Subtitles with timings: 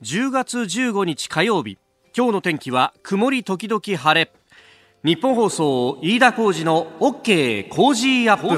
[0.00, 1.76] 10月15日火曜日。
[2.16, 4.32] 今日の天気は曇り時々晴れ。
[5.02, 8.48] ニッポン放送飯田浩司の OK Cozy up。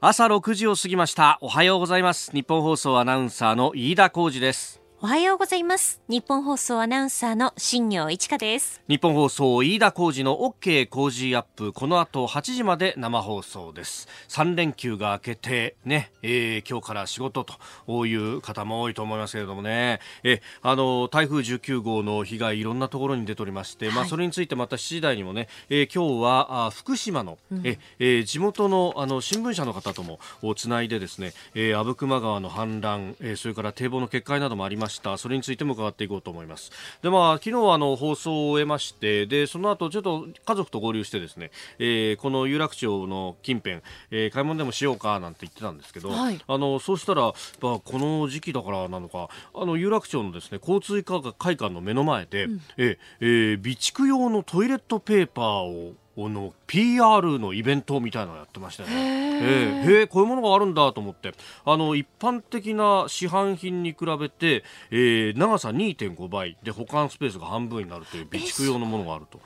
[0.00, 1.38] 朝6時を過ぎました。
[1.40, 2.30] おはようございます。
[2.30, 6.02] ニッポン放送アナウンサーの飯田浩司ですおはようございます。
[6.08, 8.82] ニッポン放送アナウンサーの新行市佳です。
[8.86, 11.72] ニッポン放送飯田浩司の OK Cozy up。
[11.72, 14.08] この後8時まで生放送です。
[14.28, 17.46] 3連休が明けてね、えー、今日から仕事
[17.86, 20.00] という方も多いと思いますけれどもね。
[20.22, 30.20] えあの台風19号の被害いろんなところに出ておりまして、はい、まあそれについてまた7時台にもね、えー、今日はあ福島の、うん、ええー、地元のあの新聞社の方とも
[30.56, 35.16] つないでですね、えー、阿武隈川の氾濫、えー、それから堤防の決壊などもありました。
[35.16, 36.72] それについても伺っていこうと思います。
[37.02, 58.90] でまあ昨日はあの放送を終えましてでその後ちょっと家族と合流してですね、えー、この有楽町の近辺、えー、買い物でもしようかなんて言ってたんですけど、はい、あのそうしたら、まあ、この時期だからなのかあの有楽町のですね交通会館の目の前で、うん、えー、備蓄用のトイレットペーパーをこの PR のイベントみたいなのやってましたね。
[58.90, 61.32] えー、へえこういうものがあるんだと思って。
[61.64, 66.58] あの一般的な市販品に比べて、えー、長さ2.5倍。
[66.62, 69.40] で保管スペースが半分になるという備蓄用のものがあると。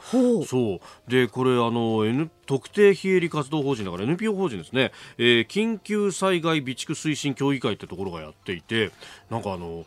[0.47, 0.81] そう。
[1.09, 8.91] でこれあの、N、特定非営利活動法人だから NPO 法人ですね、えー、緊急災害備蓄推進協議会ってところがやっていて
[9.31, 9.85] なんかあの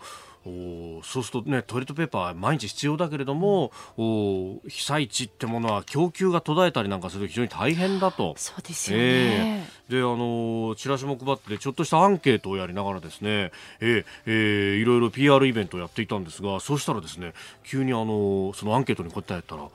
[0.47, 8.33] おそうするとねトイレットペーパー毎日必要だけれども、お被災地ってものは供給が途絶えたりなんかすると非常に大変だと。
[8.37, 19.67] そうですよね、えー、であのチラシも配ってちょっとしたアンケートをやりながらですね、えーえー、いろいろ PR イベントをやっていたんですがそうしたらですね急にあのそのアンケートに答えたら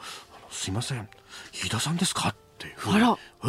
[0.51, 1.09] すいません
[1.53, 2.31] 飯田さんですか？
[2.31, 2.75] っていう
[3.45, 3.47] え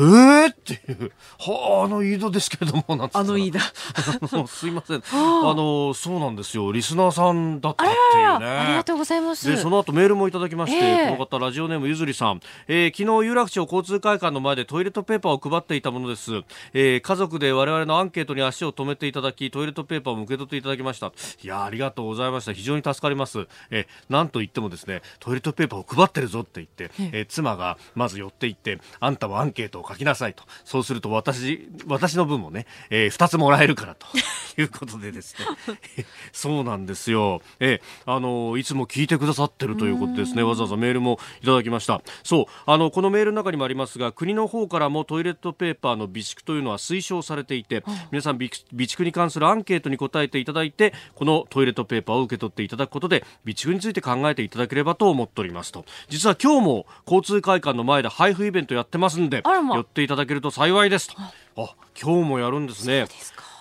[0.47, 3.59] ーっていう、はあ、あの飯田ですけれども、なんあの飯田。
[4.47, 5.03] すいません。
[5.13, 6.71] あの、そうなんですよ。
[6.71, 8.45] リスナーさんだったっていうね。
[8.45, 9.47] ありがとうございます。
[9.47, 12.41] で、その後メールもいただきまして、えー、この方、ラジオネームゆずりさん。
[12.67, 16.31] えー、昨日、有楽町交通会館の前でトイレットペーパーを配っていたものです。
[16.73, 21.11] えー、家族で我々のアンケートに足を止めていただき、トイレットペーパーも受け取っていただきました。
[21.43, 22.53] いや、ありがとうございました。
[22.53, 23.47] 非常に助かります。
[23.69, 30.43] えー、なんと言ってもですね、トイレットペーパーを配ってるぞって言って、えー、妻がまず寄っていって、あんたもアンケートを書きなさいと。
[30.65, 34.07] そうすると私、私の分もね、えー、2つもらえるからと
[34.61, 36.05] いうことでですね。
[36.31, 37.41] そうなんですよ。
[37.59, 40.43] えー、あの、いつも聞いてくださってるということですね。
[40.43, 42.01] わざわざメールもいただきました。
[42.23, 55.85] そう、あの、このメールの中にもありますが、国の方からもトイレットペーパーの備蓄というのは推奨されていて、皆さん備蓄に関するアンケートに答えていただいて、このトイレットペーパーを受け取っていただくことで、備蓄について考えていただければと思っておりますと。
[56.09, 59.41] 実は今日も交通会館の前で配布イベントやってますんで、
[59.75, 61.15] 寄っていただけると幸いですと。
[61.19, 63.05] あ、今日もやるんですね。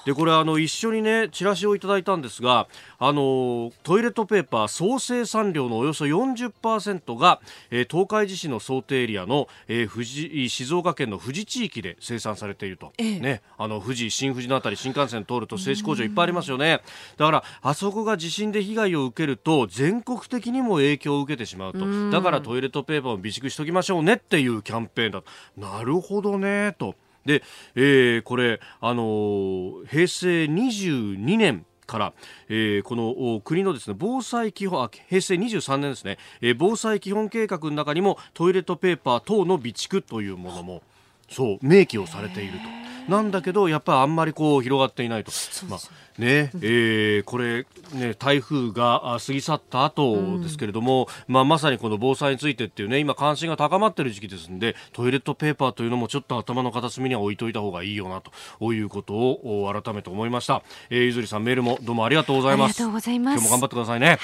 [0.05, 2.67] でこれあの一緒にねチラシをいただいたんですが
[2.99, 7.41] あのトイレットペーパー総生産量のおよそ40%が、
[7.71, 16.81] えー、東海地震の想定エリアの、えー、富士静岡県の富士地域で生産されていると、ええ、ねあの富士新富士のあたり新幹線通ると製紙工場いっぱいありますよね。
[17.17, 22.11] だからあそこが地震で被害を受けると全国的にも影響を受けてしまうと。
[22.11, 25.23] だからトイレットペーパーを備蓄しておきましょうねっていうキャンペーンだ
[25.57, 26.95] なるほどねと。
[27.25, 27.43] で、
[27.75, 32.13] えー、これ、あのー、平成22年から、
[32.49, 40.83] えー、この国のですね防災基本あ平成23年ですね、えー、防災基本計画の中にもトイレットペーパー等の備蓄というものも
[41.29, 42.92] そう明記をされていると。
[43.09, 45.33] なんだけどやっぱりあんまりこう広がっていないと。
[45.69, 45.81] まあ
[46.19, 47.65] ねえー、これ、
[47.95, 62.73] ね、台風が過ぎ去った後ですけれども、うん、まあ、まさにこの防災についてっていうね今関心が高まっている時期ですのでトイレットペーパーというのもちょっと頭の片隅には置いといた方がいいよなということを改めて思いました、えー、ゆずりさんメールもどうもありがとうございます。
[62.73, 63.41] ありがとうございます。
[63.41, 64.19] 今日も頑張ってくださいね、はい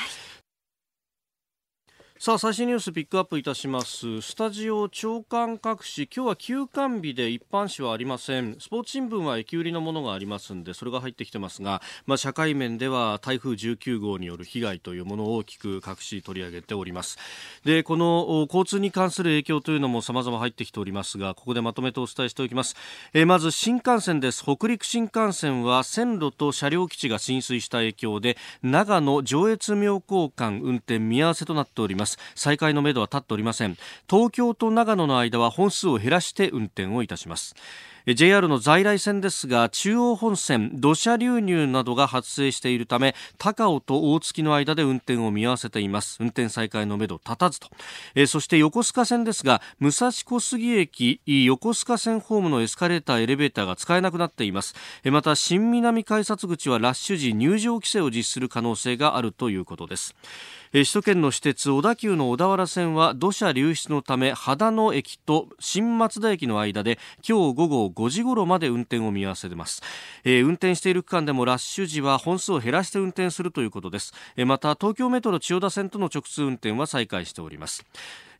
[2.21, 4.23] さあ最新ニュースピックアップいたします。
[4.23, 8.57] スタジオ長官各紙今日は休館日で一般紙はありません。
[8.59, 17.19] スポーツ新聞は駅売りのものがありますんでそれが入ってきてますが、まあ、社会面では台風19号による被害というものを大きく各紙取り上げております。
[17.65, 22.75] でこの交通に関する影響というのも様々入ってきておりますがここでまとめてお伝えしておきます、
[23.13, 24.43] えー、まず新幹線です。
[24.43, 32.08] 北陸新幹線は線路と車両基地が浸水した影響で長野上越妙高間運転見合わせとなっております。
[32.09, 32.19] ます。
[32.35, 33.77] 再開のめどは立っておりません。
[34.09, 37.55] 東京と長野の間は本数を減らして運転をいたします。
[38.15, 46.17] JR の在来線ですが中央本線土砂流入などが発生しているため高尾と大月の間で運転を見合わせています。
[46.21, 47.69] 運転再開のめど立たずと、
[48.15, 54.75] えそして横須賀線ですが武蔵小杉駅横須賀線ホームのエスカレーターエレベーターが使えなくなっています。
[55.05, 60.15] えまた新南改札口はラッシュ時入場規制を実施する可能性があるということです。
[60.73, 69.83] 首都圏の私鉄小田急の小田原線は土砂流出のため秦野駅と新松田駅の間で今日午後5時ごろまで運転を見合わせます、
[70.25, 77.87] えー、運転している区間でもラッシュ時は本数を減らして運転するということです、えー、また東京メトロ千代田線との直通運転は再開しております。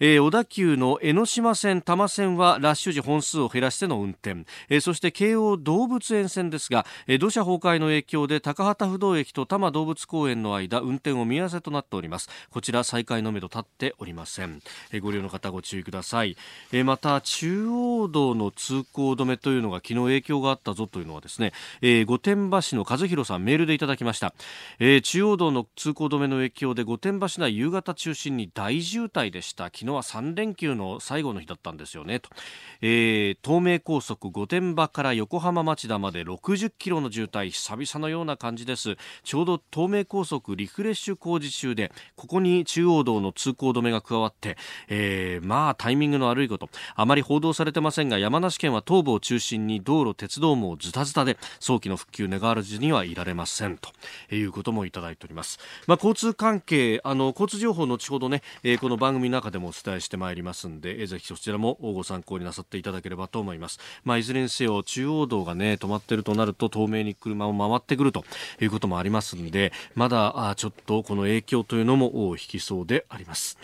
[0.01, 12.29] えー、小田急の江ノ島線、多摩線はラッシュ時本数を減らしての運転、えー、そして京王動物園線ですが、えー、土砂崩壊の影響で高畑不動駅と多摩動物公園の間運転を見合わせとなっております。
[12.51, 14.63] こちら再開のめど立っておりません、
[14.93, 16.37] えー、ご利用の方ご注意ください、
[16.73, 21.53] えー、また中央道の通行止めというのが昨日影響があったぞというのはですね、
[21.83, 24.33] えー、御殿場市の和弘さんメールでいただきました、
[24.79, 29.65] えー、中央道の通行止めの影響で御殿場市内夕方中心に大渋滞でした。
[29.65, 32.31] 昨日日は3連休の最後の日だったんですよねと、
[32.81, 38.97] えー、東名高速御殿場から横浜町田まで60キロの渋滞久々のような感じです。
[39.23, 44.57] ちょうど東名高速リフレッシュ工事中でここに中央道の通行止めが加わって、
[44.89, 46.69] えー、まあタイミングの悪いこと。
[46.95, 53.91] あまり報道されてませんが山梨県は東部を中心に道路鉄道網ズタズタで早期の復旧願わずにはいられませんと
[54.35, 68.25] いうこともいただいております、まあ、交通関係あの交通情報後ほどね、えー、この番組の中でも伝えしてまいりますんで、ぜひそちらもご参考になさっていただければと思います、まあ、いずれにせよ中央道がね止まってるとなると透明に車を回ってくると
[68.61, 73.59] いうこともありますんでまだちょっとこの影響というのも引きそうであります。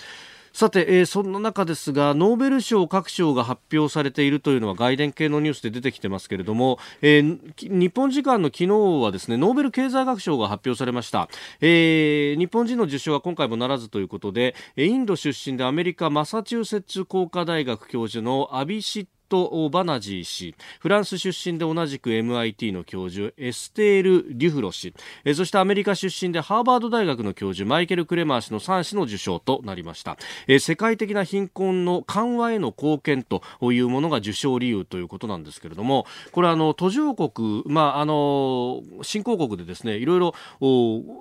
[0.54, 8.68] さて、えー、そんな中ですがノーベル賞各賞が発表されているというのは外電系のニュースで出てきてますけれども、えー、日本時間の昨日
[9.02, 11.28] はですねノーベル経済学賞が発表されました、
[11.60, 24.94] えー、日本人の受賞は今回もならずということでインド出身でアメリカマサチューセッツ工科大学教授のアビシット・バナジー氏フランス出身で同じく MIT の教授エステール・デュフロ氏
[25.34, 30.16] そしてアメリカ出身でハーバード大学の教授マイケル・クレマー氏の3氏の受賞となりました。
[30.60, 33.42] 世界的な貧困の緩和への貢献と
[33.72, 40.34] いうものが受賞理由ということなんですけれどもこれあの途上国、まあ、あの新興国でですねいろいろ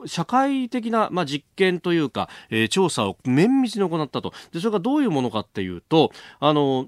[0.06, 4.34] 社会的な、まあ、実験というか、えー、調査を綿密に行ったと。
[4.52, 6.88] でそれがどういうものかっていうとあの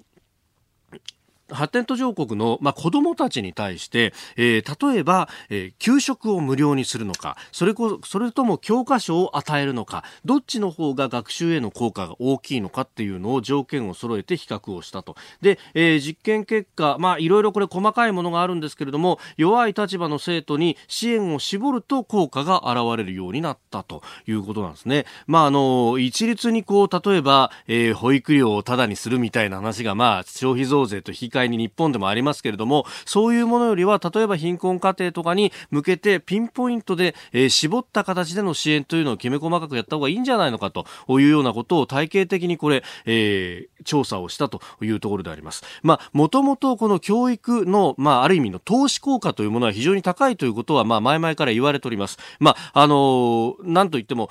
[1.51, 15.15] 発展途上国の、まあ、子供たちに対して、えー、例えば、えー、給食を無料にするのか、それこ、それとも教科書を与えるのか、どっちの方が学習への効果が大きいのかっていうのを条件を揃えて比較をしたと。
[15.41, 25.05] で、えー、実験結果、まあ、いろいろこれ細かいものがあるんですけれども、弱い立場の生徒に支援を絞ると効果が現れるようになったということなんですね。
[25.27, 45.63] まあ、あの、一律にこう、例えば、えー、保育料をタダにするみたいな話が、まあ、消費増税と引き会に日本でもありますけれども、そういうものよりは、例えば貧困家庭とかに向けてピンポイントで、えー、絞った形での支援というのをきめ細かくやった方がいいんじゃないのかというようなことを体系的にこれ、えー、調査をしたというところであります。
[45.83, 52.17] まあ、もともとこの教育の、まあ、ある意味の投資効果というものは非常に高いということは、まあ、前々から言われております。
[52.39, 54.29] まあ、あのー、なんといっても、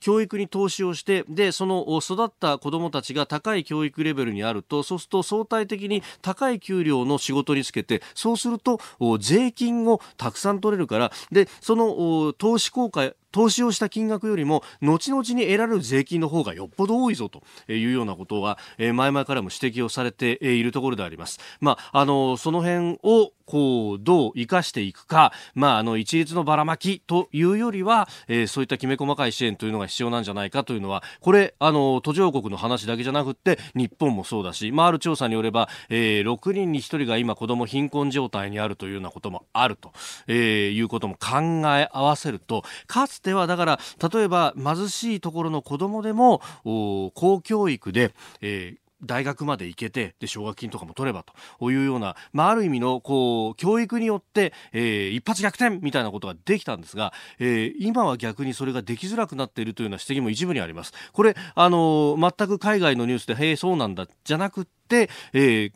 [0.00, 8.80] 教育に投資をして、で、その育った子供たちが高い教育レベルにあると、そうすると相対的に高いい給料の仕事につけてそうすると
[9.20, 21.40] 税金をたくさん取れるからでその投資効果投資をした金額よりも後々に得られる税金の方がよっぽど多いぞというようなことは、前々からも指摘をされているところであります。
[21.60, 39.92] まあ、あのその辺をこうどう生かしていくか、まあ、あの一律のばらまきというよりは、えー、そういったきめ細かい支援というのが必要なんじゃないかというのはこれあの途上国の話だけじゃなくて日本もそうだし、まあ、ある調査によれば、えー、6人に1人が今子ども貧困状態にあるというようなこともあると、
[40.26, 41.40] えー、いうことも考
[41.76, 43.80] え合わせるとかつてはだから
[44.12, 51.24] 例えば貧しいところの子供でも公教育で、えー大学まで行けてで奨学金とかも取れば
[51.58, 60.92] というような、まあ、ある意味のこう教育によって、えー、一発逆転みたいなことができたんですが、えー、今は逆にそれができづらくなっているというような指摘も一部にあります。
[61.12, 65.72] これあの全く海外のニュースで「へえそうなんだ」じゃなくて、えー、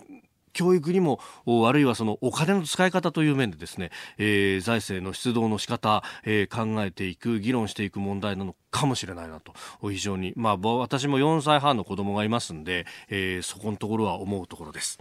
[0.53, 1.21] 教育にも
[1.67, 9.53] あるいはそのお金の使い方という面でですね、えー、財政の出動の仕方、えー、考えていく議論していく問題なのかもしれないなと
[9.91, 14.99] 非常にまあ私も4歳半の子供がいますんで、えー、そこのところは思うところです。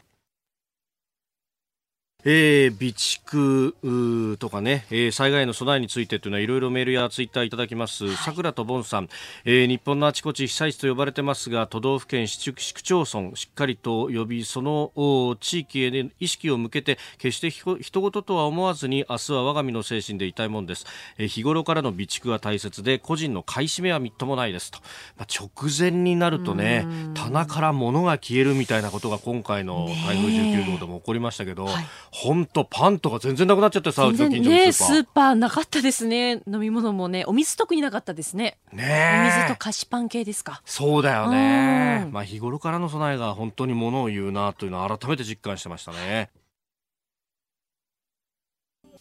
[2.26, 8.16] えー、備蓄とかね、えー、災害の備えについてというのはいろいろメールやツイッターいただきます。
[8.16, 9.10] さくらとぼんさん、
[9.46, 20.88] えー、日本のあちこち被災地と呼ばれてますが、都道府県市区町村、しっかりと呼び、その地域へ、ね、意識を向けて、決して人事とは思わずに、明日は我が身の精神でいたいもんです。
[21.20, 24.80] えー、日頃からの備蓄が大切で、個人の買い占めはみっともないですと。
[25.18, 35.34] まあ、直前になるとね、棚から物が消えるみたいなことが今回の台風19号でも起こりましたけど、はい本当パンとか全然なくなっちゃってさ、うちの近所のスーパー。
[35.36, 36.42] なかったですね。
[36.48, 38.58] 飲み物もね、お水特になかったですね。
[38.72, 40.62] ねお水と菓子パン系ですか。
[40.66, 42.08] そうだよね。
[42.12, 46.30] まあ日頃からの備えが本当にものを言うなというのを改めて実感してましたね。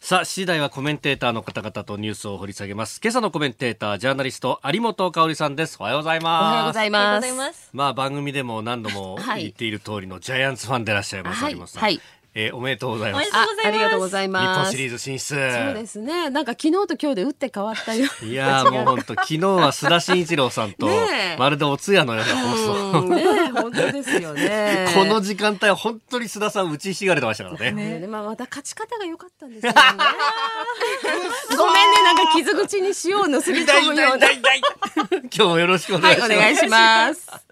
[0.01, 3.01] さあ、次第はコメンテーターの方々とニュースを掘り下げます。
[3.03, 5.79] 今朝のコメンテーター、ジャーナリスト、有本香さんです。
[5.81, 6.43] おはようございます。
[6.43, 7.71] おはようございます。
[7.73, 11.83] まあ、番組でも何度も言っている通りのジャイアンツファンでいらっしゃいます、はい、有本さん。
[11.83, 12.01] はい。
[12.39, 13.31] えー、おめでとうございます。
[13.35, 14.47] あありがとうございます。
[14.47, 15.29] 日本シリーズ進出。
[15.29, 16.29] そうですね。
[16.29, 18.07] なんか昨日と今日で打って変わったよ。
[18.23, 20.87] いや もう本当昨日は須田慎一郎さんと、
[21.39, 23.03] まるでお通夜のような放送。
[23.09, 24.87] ね本当ですよね。
[24.95, 27.73] この時間帯は本当に須田さん打ちひしがれてましたからね。
[27.73, 29.79] ねまあまた勝ち方が良かったんですよね。
[31.57, 34.31] ごめんね、なんか傷口に塩をのすり込むような。
[34.31, 34.43] 今
[35.31, 36.13] 日もよろしくお願
[36.53, 37.46] いします。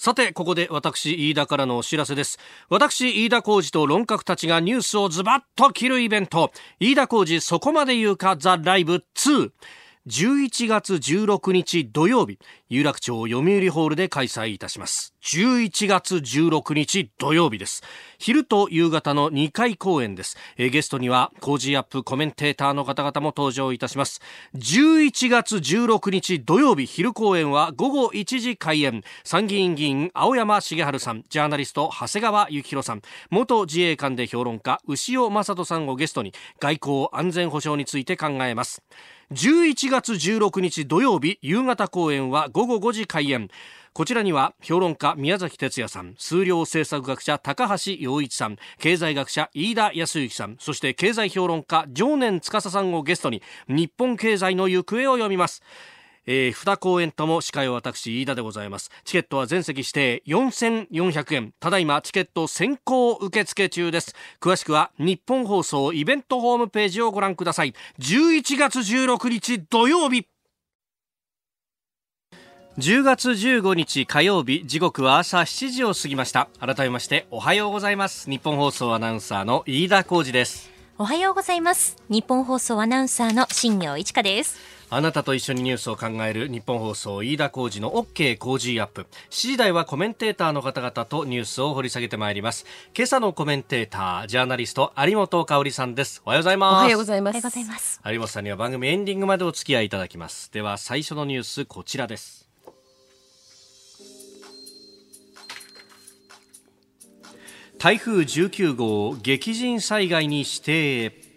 [0.00, 2.38] さて、ここで私、飯田からのお知らせです。
[2.70, 8.36] 私、飯田浩二と論客たちがニュースをズバッと切るイベント、飯田浩二そこまで言うか？
[8.36, 9.50] ザ・ライブ2。
[10.08, 12.38] 11月16日土曜日、
[12.70, 15.12] 有楽町読売ホールで開催いたします。
[15.22, 17.82] 11月16日土曜日です。
[18.18, 20.38] 昼と夕方の2回公演です。
[20.56, 24.22] えゲストには、コージーアップコメンテーターの方々も登場いたします。
[24.54, 29.02] 11月16日土曜日昼公演は午後1時開演。
[29.24, 38.82] 参議院議員青山繁晴さん、ジャーナリスト長谷川幸洋さん、元自衛官で評論家潮匡人さんをゲストに外交安全保障について考えます。
[39.30, 43.50] 11月16日土曜日夕方公演は午後5時開演。
[43.92, 55.62] こちらには評論家宮崎哲也さん数量政策学者高橋洋一さん経済学者飯田康之さんそして経済評論家常年司さんをゲストに日本経済の行方を読みます。
[56.30, 58.90] えー、2公演とも司会は私飯田でございます。
[59.04, 61.54] チケットは全席指定4400円。
[61.58, 64.14] ただいまチケット先行受付中です。
[64.38, 67.72] 詳しくは日本放送イベントホームページをご覧ください。
[67.98, 70.26] 11月16日土曜日。
[72.76, 74.66] 10月15日火曜日。
[74.66, 76.50] 時刻は朝7時を過ぎました。
[76.60, 78.28] 改めましておはようございます。
[78.28, 80.70] 日本放送アナウンサーの飯田浩二です。
[80.98, 81.96] おはようございます。
[82.10, 84.77] 日本放送アナウンサーの新業一華です。
[84.90, 89.06] あなたと一緒にニュースを考える日本放送飯田浩二の OK 工事アップ。
[89.28, 92.64] 7時台はコメンテーターの方々とニュースを掘り下げてまいります。
[92.96, 96.22] 今朝のコメンテーター、ジャーナリスト有本香里さんです。
[96.24, 96.72] おはようございます。
[96.72, 98.00] おはようございます。
[98.06, 100.50] 有本さんには番組エンディングまでお付き合いいただきます。
[100.52, 102.48] では最初のニュースこちらです。
[107.78, 111.27] 台風19号激甚災害に指定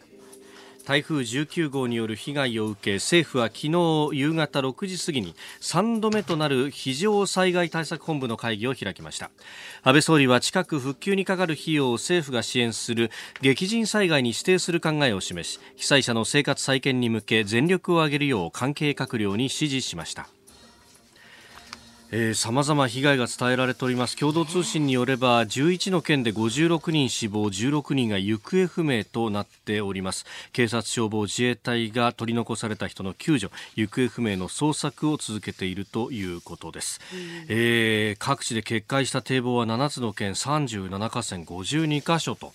[0.92, 9.32] 台風19号による被害を受け政府は昨日夕方6時過ぎに3度目となる非常災害対策本部の会議を開きました。
[9.84, 20.28] 安倍総理は近く復旧にかかる費用を政府が支援する激甚災害に指定する考えを示し被災者の生活再建に向け全力を挙げるよう関係閣僚に指示しました。
[22.34, 24.18] さまざま被害が伝えられております。
[24.18, 30.26] 共同通信によれば11の県で56人死亡16人が行方不明となっております。
[30.52, 37.00] 警察消防自衛隊が取り残された人の救助行方不明の捜索を続けているということです、
[37.48, 42.52] えー、各地で決壊した堤防は7つの県37河川52カ所と。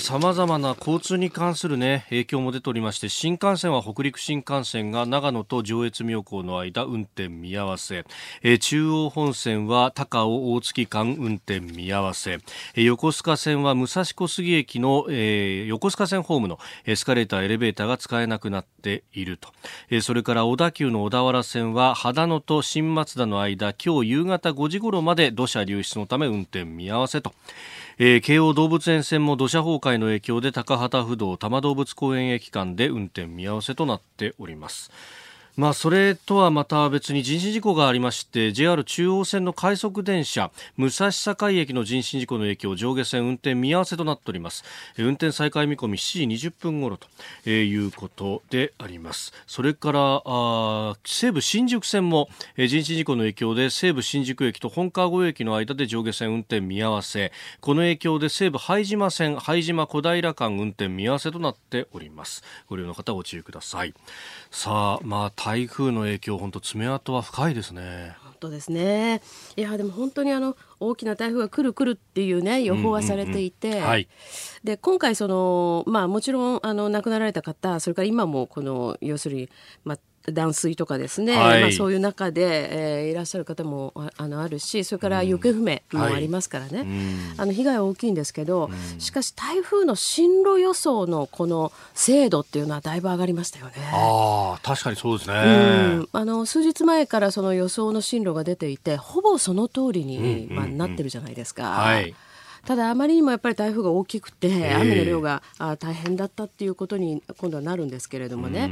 [0.00, 8.04] さまざまな交通に関する、ね、影響も出ておりまして新幹線は北陸新幹線が長野と上越妙高の間運転見合わせ
[8.42, 12.38] えー、中央本線は高尾大月間運転見合わせ、
[12.74, 19.50] えー、横須賀線は武蔵小杉駅の、えー、横須賀線ホームのエスカレーターエレベーターが使えなくなっていると、
[19.90, 27.34] えー、それから小田急の小田原線は秦野と新松田の間今日夕方5時頃まで土砂流出のため運転見合わせと。
[28.02, 34.90] えー、慶応動物園線も土砂崩壊の影響で高畑不動多摩動物公園駅間で運転見合わせとなっております。
[35.60, 44.64] まあ、それとはまた別に人身事故がありまして JR 中央線の快速電車武蔵境駅の人身事故の影響上下線運転見合わせとなっております。
[44.96, 49.34] 運転再開見込み7時20分頃ということであります。
[49.46, 57.32] それからあ西武新宿線も人身事故の影響で西武新宿駅と本川越駅の間で上下線運転見合わせ。
[57.60, 62.42] この影響で西武拝島線拝島小平間運転見合わせとなっております。
[62.66, 63.92] ご利用の方ご注意ください。
[64.50, 68.16] さあまあ台風の影響、本当爪痕は深いですね。
[68.24, 69.22] 本当ですね。
[69.56, 74.08] いやでも本当にあの大きな台風が来る来るっていうね予報はされていて、
[74.64, 79.48] で今回そのまあもちろんあの亡くなられた方、それから今もこの要するに
[79.84, 79.98] まあ
[80.28, 86.86] 断水とかですね、はい、まあ、そういう中で、えー、いらっしゃる方もあのあるしそれから行方不明もありますからね、うん。
[86.86, 86.86] はい、
[87.38, 93.72] あの被害は大きいんですけど、うん、しかし台風の進路予想のこの精度っていうのはだいぶ上がりましたよね。
[93.92, 95.38] あ確かにそうですね、う
[96.00, 101.70] ん、あの数日前からその予想の進路が出ていてほぼその通りに、まあ、なってるじゃないですか。
[101.70, 102.14] はい。
[102.66, 105.42] ただあまりにもやっぱり台風が大きくて雨の量が
[105.78, 108.70] 大変だったっていうことに今度はなるんですけれどもね。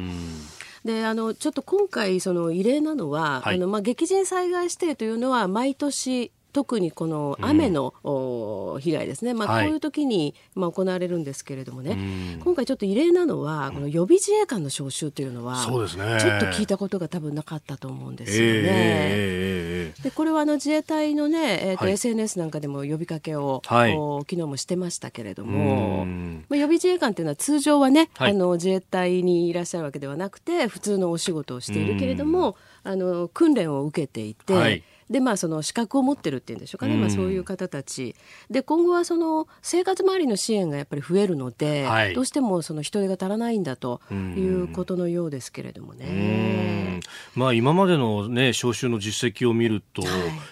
[0.84, 19.18] であのちょっと今回その異例なのは、はい、あのまあ激甚災害指定というのは毎年特にこの雨の、うん、被害ですね、まあ、こういう時に、まあ、行われるんですけれどもね、今回ちょっと異例なのは、この予備自衛官の招集というのは、そうですね、ちょっと聞いたことが多分なかったと思うんですよね。
[19.90, 26.04] えー、でこれはあの自衛隊のね、えーとはい、SNS なんかでも呼びかけを、はい、昨日もしてましたけれども、
[26.48, 34.82] まあ、予備自衛官というのは通常はね、はい、あの自衛隊にいらっしゃるわけではなくて普通のお仕事をしているけれどもあの訓練を受けていて。
[35.10, 38.14] でまあその資格を持ってるっていうんでしょうかね、うん、まあ、そういう方たち。
[38.50, 47.00] で今後はその生活周りの支援がやっぱり増えるので、はい、どうしてもその人手が足らないんだということのようですけれどもね。
[47.34, 50.10] まあ、今までの、ね、招集の実績を見ると、はい、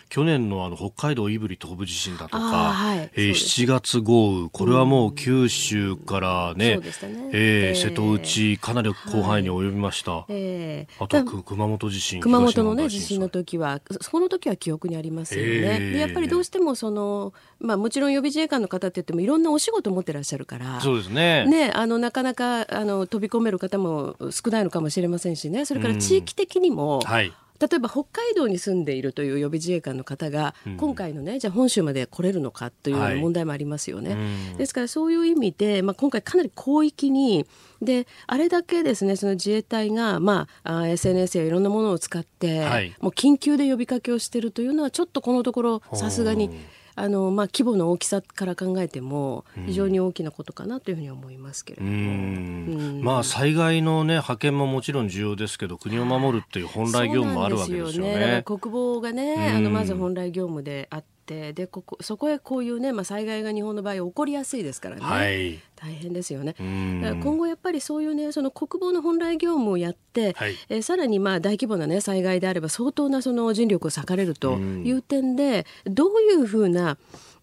[0.08, 3.10] 去年のあの北海道胆振東部地震だとか、はい。
[3.14, 7.30] えー、7月豪雨これはもう九州からね,、うんね。
[7.32, 15.78] えー、瀬戸内かなり広範囲に及びました、はい、えー、あとは熊本地震熊本の、ね、地震の時はその時時は記憶にありますよね。
[15.92, 21.46] でやっぱりどうしてもその、まあ、もちろん予備自衛官の方って言ってもいろんなお仕事を持ってらっしゃるからそうですね。
[21.46, 25.64] ねあのなかなかあの飛び込める方も少ないのかもしれませんしね。
[25.64, 34.14] それから地域的にも、はい例えば北海道に住んでいるという予備自衛官の方が、今回のねじゃあ本州まで来れるのかという問題もありますよね。
[34.14, 37.46] はい、ですからそういう意味で、まあ、今回かなり広域に
[37.82, 46.50] であれだけですねその自衛隊が、まあ、SNS やいろんなものを使って、はい、もう緊急で呼びかけをしているというのはちょっとこのところさすがに。
[46.98, 58.12] あのまあ、規模の大きさから考えても非常に大きなことかなというふうに思いますけれども、まあ、災害の、ね、派遣ももちろん重要ですけど国を守るっていう本来業務もあるわけですよね。
[58.12, 58.42] よね。
[58.46, 66.54] 国防がねあのまず本来業務であってでここそこへこういうね、まあ、災害が日本の場合起こりやすいですからね、はい、大変ですよね。
[66.58, 76.96] 今後やっぱりそういうねその国防の本来業務をやって、はい、えさらにまあ大規模なね災害であれば相当なその尽力を割かれるという点でどういうふうな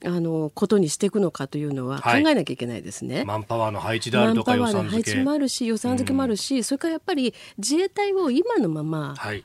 [0.06, 3.18] あのことにしていくのかというのは考えなきゃいけないですね。
[3.18, 4.84] はい、マンパワーの配置であるとか予算付け。
[4.84, 9.44] マンパワーの配置もあるし予算付けもあるし、それからやっぱり自衛隊を今のまま、はい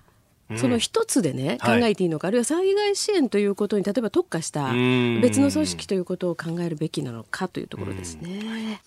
[0.57, 4.73] その一つでね、考えていいのか、はい、あるいは災害支援ということに例えば特化した
[5.21, 8.81] 別の組織ということを考えるべきなのかというところですね。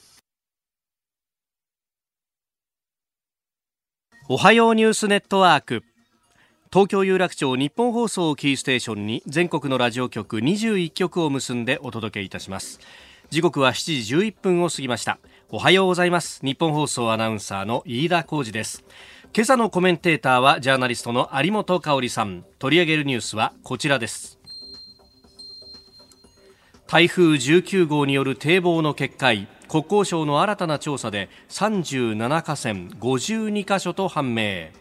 [4.28, 5.84] おはようニュースネットワーク。
[6.72, 12.80] 東京有楽町日本放送キーステーションに全国のラジオ局21局を結んでお届けいたします。
[13.30, 15.20] 時刻は7時11分を過ぎました。
[15.50, 16.40] おはようございます。
[16.46, 18.86] 日本放送アナウンサーの飯田浩二です
[19.34, 22.44] 今朝のコメンテーターはジャーナリストの有本香里さん。
[22.60, 24.38] 取り上げるニュースはこちらです。
[26.86, 29.48] 台風19号による堤防の決壊。
[29.70, 34.81] 国交省の新たな調査で37河川52カ所と判明。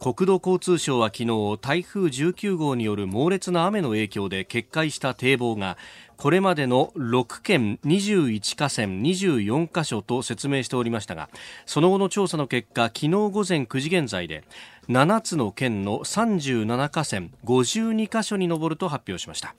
[0.00, 5.76] 国土交通省は昨日台風19号による猛烈な雨の影響で決壊した堤防が
[6.16, 11.28] これまでの6県21河川24カ所と説明しておりましたが
[11.66, 14.42] その後の調査の結果昨日午前9時現在で
[14.88, 19.54] 7つの県の37河川52カ所に上ると発表しました。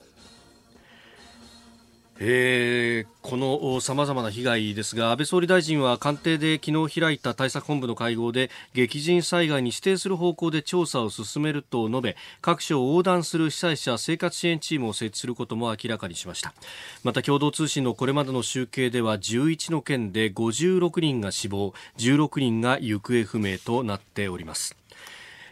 [2.18, 16.54] えー、このさまざまな被害ですが安倍総理大臣は官邸で昨日開いた対策本部の会合で激甚災害に指定する方向で調査を進めると述べ各所を横断する被災者生活支援チームを設置することも明らかにしました。
[17.02, 24.76] また共同通信のこれまでの集計では11の県で56人が死亡16人が行方不明となっております、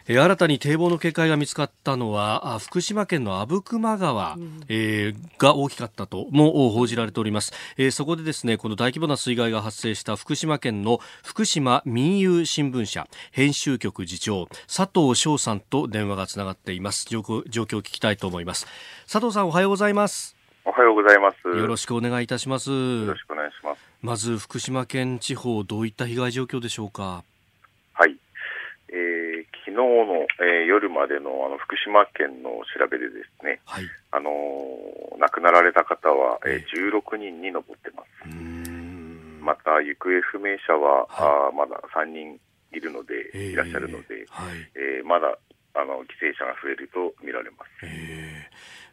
[0.07, 17.05] 新たに堤防の警戒が見つかったのは福島県の阿武隈川、うん、えー、が大きかったとも報じられております、えー、そこでですねこの大規模な水害が発生した福島県の福島民友新聞社編集局次長佐藤翔さんと電話がつながっています。
[17.09, 18.67] 状況状況を聞きたいと思います。
[19.11, 20.35] 佐藤さんおはようございます。
[20.65, 21.47] おはようございます。
[21.47, 22.69] よろしくお願いいたします。
[22.71, 23.81] よろしくお願いします。
[24.01, 27.23] まず福島県地方どういった被害状況でしょうか？
[27.93, 28.11] はい。
[28.11, 28.17] えー、
[29.71, 38.29] 昨日の、えー、夜までのあの福島県の調べでですね、はい、あのー、亡くなられた方は、えー、16人に上ってます。
[39.39, 42.39] また行方不明者は、はい、あまだ3人
[42.71, 45.37] いるので、いらっしゃるので、はい、えー、まだ
[45.73, 47.71] あの犠牲者が増えると見られます。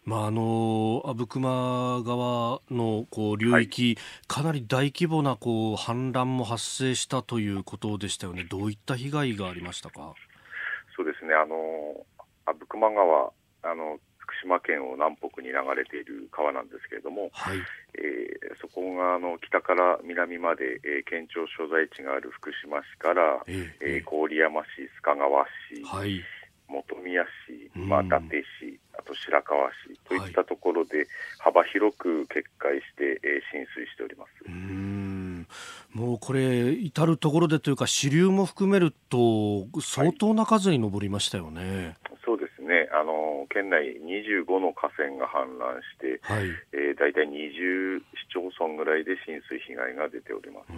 [0.05, 10.15] まあ、あの阿武隈川のこう流域、はい、かなり大規模なこう氾濫も発生したということでしたよね、どういった被害がありましたか？
[10.99, 11.55] そうですね、あの
[12.43, 13.31] 阿武隈川
[13.63, 17.57] あの、福島県を南北に流れている川なんですけれども、はい、
[17.95, 26.21] えー、そこがあの北から南まで、えー、県庁所在地がある福島市から、えー、えー、郡山市、須賀川市、はい
[26.69, 28.27] 本宮市、まあ、伊達
[28.61, 31.07] 市、あと白河市といったところで
[31.39, 34.31] 幅広く決壊して、えー、浸水しております。
[34.47, 34.99] うん
[35.93, 41.97] もうこれ、至る所でというか、支流も含めると、相当な数に上りましたよね。
[42.05, 42.17] はい、
[43.49, 46.45] 県内25の河川が氾濫して、はい。
[46.73, 50.73] えー、大体20市町村ぐらいで浸水被害が出ております。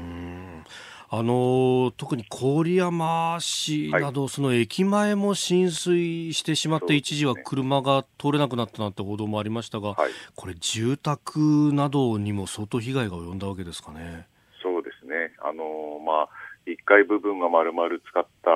[1.13, 14.29] あの特に郡山市など、はい、その駅前も浸水してしまって、一時は車が通れなくなったなんて報道もありましたが、はい、これ、住宅などにも相当被害が及んだわけですかね。
[14.63, 16.29] そうですね、あのまあ、
[16.67, 18.51] 1階部分が丸々使った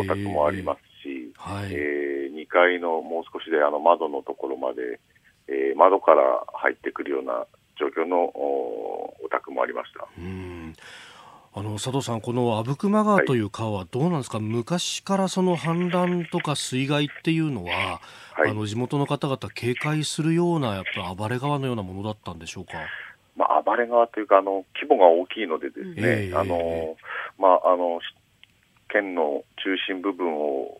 [0.00, 1.72] お宅もありますし、えー、はい。
[1.72, 2.11] えー、2
[2.52, 5.00] 階のもう少しであの窓のところまで、
[5.48, 7.46] えー、窓から入ってくるような
[7.80, 10.06] 状況のお宅もありました。
[10.18, 10.74] うん。
[11.54, 18.00] あの佐藤さん、この阿武隈川という川はどうなんですか、はい、昔からその氾濫とか水害っていうのは、
[18.32, 22.72] はい、あの地元の方々、警戒するような、やっぱ暴れ川のようなものだったんでしょうか？
[23.36, 26.96] まあ、暴れ川というか、あの規模が大きいので、ですね、えー、あの
[27.38, 28.00] まあ、あの
[28.92, 30.78] 県の中心部分を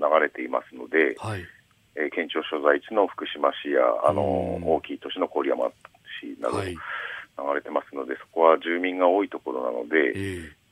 [0.00, 1.44] 流れていますので、はい。
[1.94, 4.24] えー、県庁所在地の福島市やあの
[4.64, 5.68] 大きい都市の郡山
[6.24, 6.74] 市など、はい。
[7.38, 10.12] 流れてますので、そこは住民が多いところなので、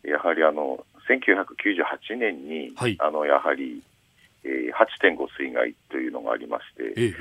[0.04, 3.82] えー、やはりあの1998年に、はい、あのやはり、
[4.44, 7.14] えー、8.5水害というのがありまして、えー、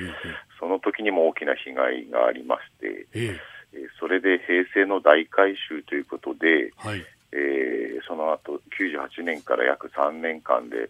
[0.59, 3.39] その時にも大きな被害がありまして、えー、
[3.99, 10.89] それで平成の大改修ということで、はい、えー、その後98年から約3年間で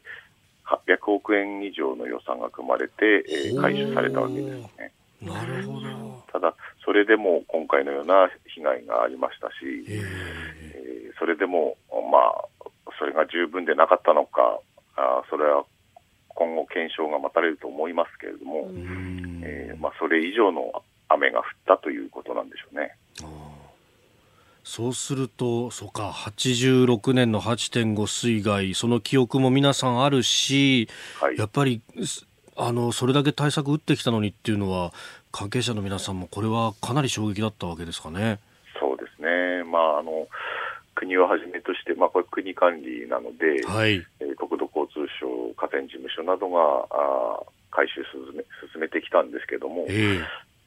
[0.66, 4.94] 800億円以上の予算が組まれて、えー、改修されたわけですね。
[5.22, 5.90] なるほど
[6.32, 14.60] ただ、それでも今回のような被害がありましたし、えー、それでも、まあ、それが十分でなかったのか、
[14.96, 15.66] あそれは
[16.30, 18.70] 今後、検証が待たれると思いますけれども、
[19.44, 22.96] えー、まあ、それ以上の雨が降ったということなんでしょうね。
[24.70, 30.88] そうすると、そうか、86年の8.5水害、その記憶も皆さんあるし、
[31.20, 31.82] はい、やっぱり
[32.56, 34.94] あのそれだけ対策打ってきたのにっていうのは
[35.32, 38.38] 関係者の皆さんもこれはかなり衝撃だったわけですかね。
[38.80, 40.28] そうですね、まあ、あの
[40.94, 44.06] 国をはじめとして、まあ、これ国管理なので、はい。
[44.20, 50.24] えー、国土交通省河川事務所などがあ回収進め進めてきたんですけども、えー、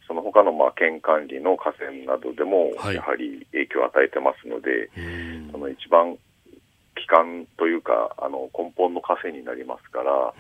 [0.06, 6.16] その他のまの県管理の河川などでも、やはり影響を与えてますので、はい、その一番
[6.94, 10.34] 基幹というかあの根本の河川になりますから、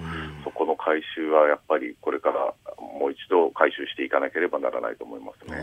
[0.44, 5.58] そこの回収はやっぱりこれからもう一度回収していかなければならないと思いますね。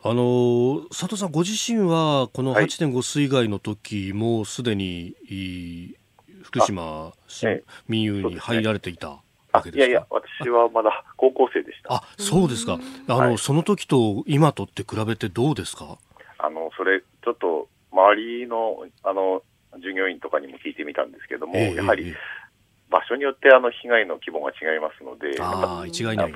[0.00, 5.16] あの佐藤さんご自身はこの8.5水害の時、はい、もうすでに
[6.42, 7.12] 福島
[7.88, 9.18] 民有に入られていた
[9.58, 9.86] わけですか？
[9.86, 11.94] いやいや私はまだ高校生でした。
[11.94, 12.78] あそうですか。
[13.06, 15.98] あの、はい、その時と今とって比べてどうですか？
[16.38, 19.42] あのそれちょっと周りのあの
[19.82, 22.14] 従業員とかにも聞いてみたんですけども、えー、やはり
[22.90, 26.28] 場所によってあの被害の規模が違いますので、あ一概には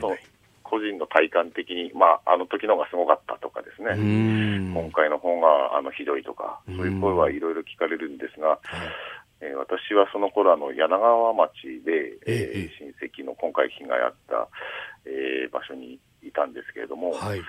[0.63, 8.59] 個人の体感的に、まあ、あの時のがすごかったとかですね、今回の方があのひどいとか、そういう声はいろいろ聞かれるんですが、
[9.42, 14.48] えー、私はその頃あの柳川町で、えー、親戚の今回被害あった、
[15.05, 17.40] えー、場所にいたんですけれども、はい、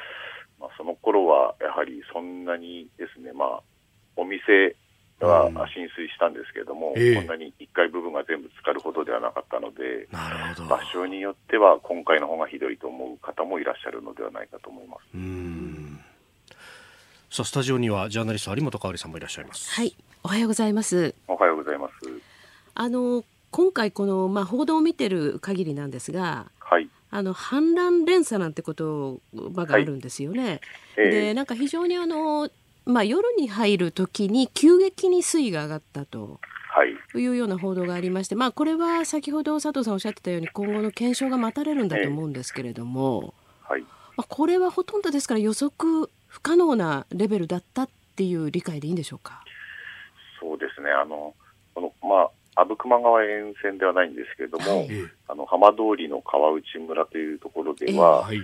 [0.60, 3.62] まあ、その頃はやはりそんなにですね、まあ、
[4.18, 4.76] お店
[5.22, 10.70] は浸水したんですけれども、うん、こんなに1階部分が全部浸かるほどではなかったので、なるほど。
[10.70, 15.02] 場所によっては今回の方がひどいと思う方もいらっしゃるのではないかと思います。
[15.14, 16.00] うん。
[17.30, 19.70] さあスタジオにはジャーナリスト有本香里さんもいらっしゃいます。
[19.72, 21.16] はい、おはようございます。
[21.28, 21.94] おはようございます。
[22.76, 28.74] あの今回このまあ報道を見てる限りなんですが、はい、あの反乱連鎖なんて言
[29.54, 30.44] 葉があるんですよね。
[30.44, 30.60] はい
[30.98, 32.50] えー、でなんか非常にあの
[32.86, 36.40] まあ、夜に入る時に急激に水位が上がったと。
[36.76, 49.44] はい、いうような報道がありまして、まあ、これは先ほど佐藤さんおっしゃってたように今後の検証が待たれるんだと思うんですけれども、はいまあ、これはほとんどですから予測不可能なレベルだったっていう理解でいいんでしょうか？
[50.44, 50.92] そうですね。
[50.92, 51.34] あの
[51.74, 54.90] この、まあ、阿武隈川沿線ではないんですけれども、はい、
[55.30, 58.44] あの浜通りの川内村というところでは、えーは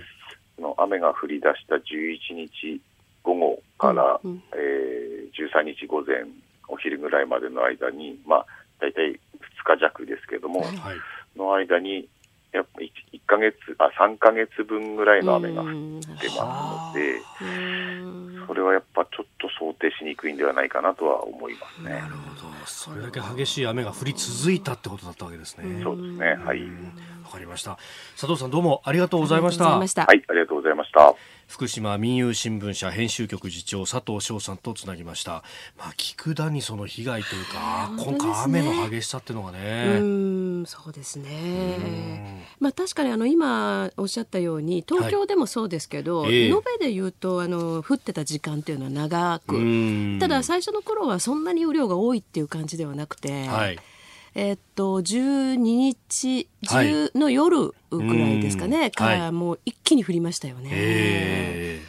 [0.58, 2.80] の雨が降り出した11日
[3.22, 6.24] 午後から、うん、えー、13日午前
[6.68, 8.46] お昼ぐらいまでの間に、まあ、
[8.80, 9.18] 大体2
[9.64, 12.08] 日弱ですけれども、はい、の間に
[12.52, 15.68] やっぱ 1, 1ヶ月あ3か月分ぐらいの雨が降っ
[16.18, 17.20] てますので、
[18.46, 21.94] それはやっぱちょっと想定しにくいんではないかなとは思いますね。
[21.94, 25.80] なるほど、それだけ激しい雨が降り続いたってことだったわけですね。
[25.84, 26.60] そうですね、はい。
[27.30, 27.78] わかりました。
[28.16, 29.78] 佐藤さんどうもありがとうございました。
[29.78, 31.14] はい、ありがとうございました。
[31.46, 35.44] 福島民友新聞社編集局次長佐藤翔さんとつなぎました。
[35.78, 39.98] まあ菊田にその被害というか、今回雨の激しさっていうのがね。
[40.00, 42.46] うんそうですね。
[42.58, 53.46] まあ確かにあの今おっしゃったように東京でもそうですけど、はいえー、延べで言うとあの降ってた時間っていうのは長く、ただ最初の頃はそんなに雨量が多いっていう感じではなくて。
[53.46, 53.78] はい
[54.34, 61.80] えー、っと12日10の夜ぐらいですかね、はい、からもう一気に降りましたよね。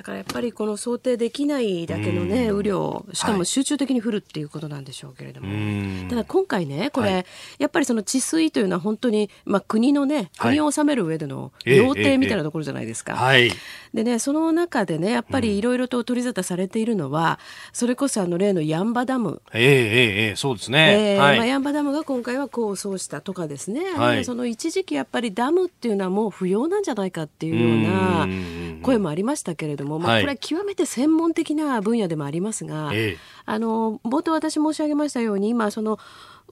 [0.00, 7.24] だからやっぱりこの想定できないだけのね、雨量、しかも集中的に降るっていうことなんでしょうけれども、はい、ただ今回ね、これ、はい、
[7.58, 13.14] やっぱりその治水というのは本当に、まあ、国のね、国を治める上での要諦みたいなところじゃないですか。
[13.14, 13.52] はい、
[13.92, 17.38] でね、その中でね、やっぱりいろいろと取り沙汰されているのは、
[17.74, 19.42] それこそあの例のヤンバダム。
[19.52, 21.16] ええええそうですね。
[21.16, 28.26] えー、はい、まあ、ヤンバダムが今回は構想したとかですね、はい、その一時期やっぱりダムっていうのはもう不要なんじゃないかっていうような
[28.82, 35.98] 声もありましたけれども、まあ、これは極めて専門的な分野でもありますが、ええ、あの冒頭私申し上げましたように今その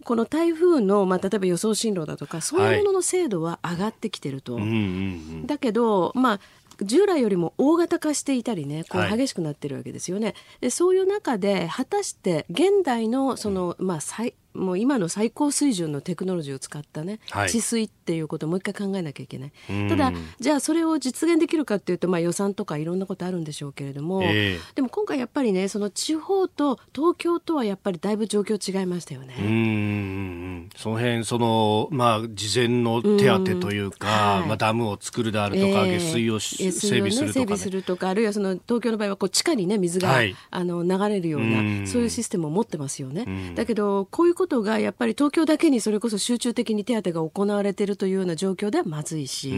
[0.04, 4.54] この台風の、まあ、例えば予想進路だとかそういうものの精度は上がってきてると。
[4.56, 6.40] はい、だけど、まあ
[6.80, 10.26] 従来よりも大型化していたりねこう激しくなってるわけですよね。
[10.26, 19.52] はい、でそういう中で果たして現代のその、まあ、最もう今の最高水準のテクノロジーを使ったね、はい、治水っていうことをもう一回考えなきゃいけない。
[19.88, 29.34] ただじゃあそれを実現できるかっていうと、まあ、予算とかいろんなことあるんでしょうけれども、えー、でも今回やっぱりねその地方と東京とはやっぱりだいぶ状況違いましたよね。
[29.38, 43.52] うんその辺その、まあ、事前の手当というか、はい、まあ、ダムを作るであるとか、えー、下水を整備するとか、ね、整備するとかあるいはその東京の場合はこう地下に、ね、水が、はい、あの流れるようなそういうシステムを持ってますよね。
[43.54, 49.52] だけどこういうことがやっぱり東京だけにそれこそ集中的に手当が行われているというような状況ではまずいし、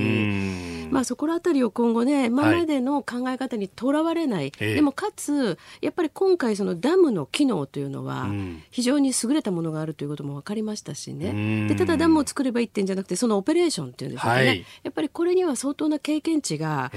[0.91, 8.29] まあ、そこら辺りを今後ね今までの考え方にとらわれない、はい、でもかつやっぱり今回そのダムの機能というのは
[8.71, 11.69] 非常に優れたものがあるということも分かりましたしね。
[11.69, 16.91] でただダムを作ればいいってんじゃなくてそのオペレーションっていうんですかね、はい、やっぱりこれには相当な経験値が、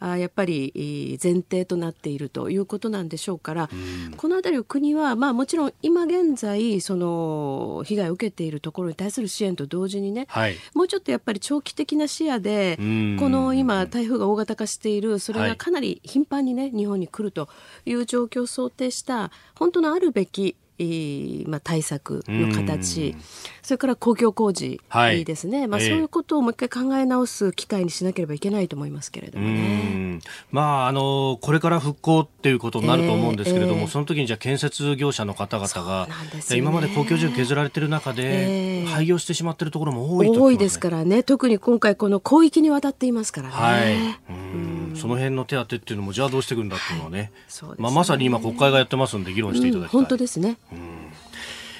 [0.00, 3.68] あやっぱり前提となっているということなんでしょうから、
[4.16, 7.37] この辺りを国は、まあ、もちろん今現在その
[7.84, 12.82] 被害を受けているところに対する支援と同時にね、はい、もうちょっとやっぱり長期的な視野でこ
[13.28, 17.48] の今台風が大型化しているそれがかなり頻繁にね日本に来ると
[17.84, 20.56] いう状況を想定した本当のあるべき
[21.48, 23.16] まあ、対策の形、
[23.62, 24.80] それから公共工事
[25.26, 30.20] ですね、はい、まあ、そういうことをもう一回考え直す機会にしなければいけないと思いますけれどもね。
[30.50, 36.08] まあ、あのこれから復興っていうことになると思うんですけれども、えー、その時にじゃ建設業者の方々が、
[36.50, 41.22] ね、今まで公共事業削られてる中で、えー、廃業してしまっているところも多い、ね、多いですからね。
[41.22, 43.54] 特に今回この広域にわたっていますからね。
[43.54, 43.94] はい。
[44.30, 44.96] うん。
[44.96, 47.32] その辺の手当っていうのもじゃあどうしていくんだっていうのはね。
[47.60, 47.76] はい、ね。
[47.78, 50.56] まあ、まさに今国会がやってますんで議論していただきたい、うん、本当ですね。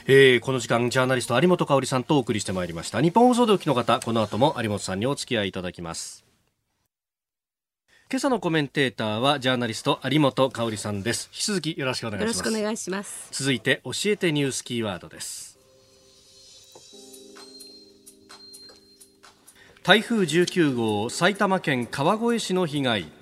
[0.06, 3.02] えー、この時間ジャーナリスト有本香里さんとお送りしてまいりました。
[3.02, 6.24] 日本放送でお聞きの方この後も有本さんにお付き合いいただきます。
[8.10, 11.28] 今朝のコメンテーターはジャーナリスト有本香里さんです。
[11.30, 12.38] 引き続きよろしくお願いします。
[12.38, 13.28] よろしくお願いします。
[13.32, 15.58] 続いて教えてニュースキーワードです。
[19.82, 23.12] 台風19号埼玉県川越市の被害。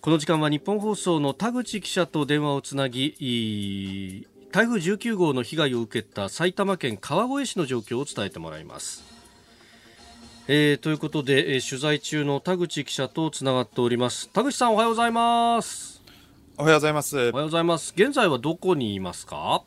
[0.00, 9.04] この時間は日本放送の田口記者と電話をつなぎ台風19号の被害を受けた埼玉県川越市の状況を伝えてもらいます。
[10.48, 14.28] えー、ということで、えー、取材中の田口記者とつながっております。
[14.30, 16.00] 田口さんおはようございます。
[16.56, 17.16] おはようございます。
[17.16, 17.92] おはようございます。
[17.96, 19.62] 現在はどこにいますか？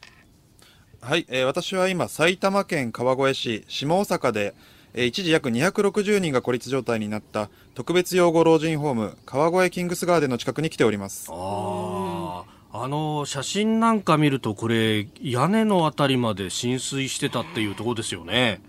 [1.02, 4.56] はい、えー、私は今埼玉県川越市下大阪で、
[4.94, 11.30] えー、一時約260人が孤立状態になった特別養護老人ホーム川越キングスガーデンの近くに来ております。
[11.30, 18.62] ああの写真なんか見るとこれ屋根のあたりまで浸水してたっていうところですよね。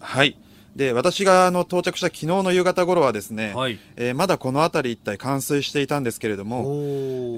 [0.00, 0.36] はい。
[0.74, 6.60] で私があの到着した昨日の夕方頃はですね、はい、えー、まだこの辺り一帯冠水していたんですけれども、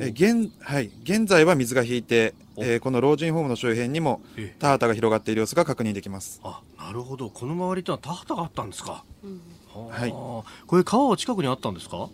[0.02, 4.20] えー、現はい、現在は水が引いて、えー、この老人ホームの周辺にも
[4.58, 6.40] 田畑が広がっている様子が確認できます。
[6.44, 7.30] あなるほど。
[7.30, 10.44] この周りとは田畑があったんですか、うん、はいこ
[10.76, 12.10] れ川は近くにあったんですか？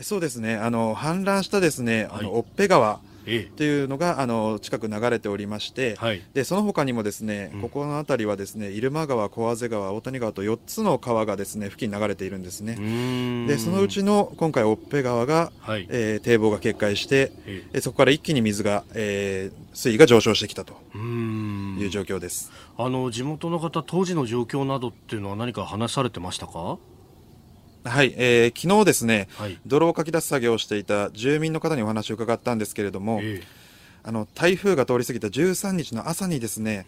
[0.00, 0.56] そうですね。
[0.56, 13.46] あの氾濫したですね、あの、はい、っぺ川っていうのがあの近く流れておりまして、はい、でその他にもですね、ここの辺りはですね入間川、小畔川、大谷川と4つの川がですね付近流れているんですね。
[13.46, 17.32] でそのうちの今回、おっぺ川が、はい、えー、堤防が決壊して、
[17.72, 22.52] えそこから一気に水が、えー、水位が上昇してきたという状況です。
[22.76, 26.78] あの地元の方、当時の状況などっていうのは何か話されてましたか？
[27.84, 33.42] はい、えー、昨日ですね、はい、泥をかき出す作業をしていた住民の方にお話を伺ったんですけれども、えー、
[34.02, 36.86] あの台風が通り過ぎた13日の朝にですね、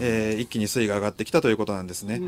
[0.00, 2.20] えー、一気に水位が上がってきたということなんですね。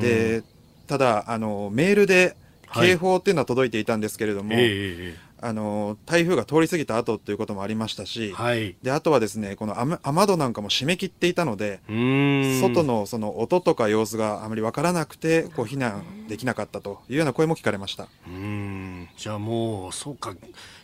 [0.00, 0.42] で
[0.86, 2.34] ただあのメールで
[2.74, 11.80] 警報っていうのは届いていたんですけれども、はいえー、あの台風が通り過ぎた後ということもありましたし、はい、であとはですねこの雨雨戸なんかも締め切っていたので
[12.60, 18.08] 外のその音とか様子があまり分からなくてこう避難できなかったというような声も聞かれました。
[18.26, 19.08] うん。
[19.16, 20.34] じゃあもうそうか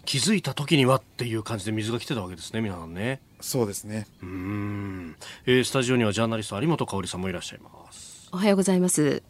[0.05, 3.21] 気づいた時にはっていう感じで水が来てたわけですね皆さんね。
[3.41, 4.07] そうですね。
[4.23, 8.29] うん、えー、スタジオにはジャーナリスト有本香里さんもいらっしゃいます。
[8.33, 9.23] おはようございます。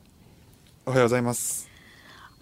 [0.86, 1.73] おはようございます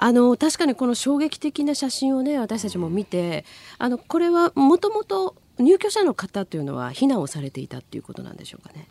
[0.03, 3.45] あの確かにこの衝撃的な写真をね私たちも見て
[3.79, 8.88] あのこれはもともと入居者の方というのは避難をされていたということなんでしょうかね。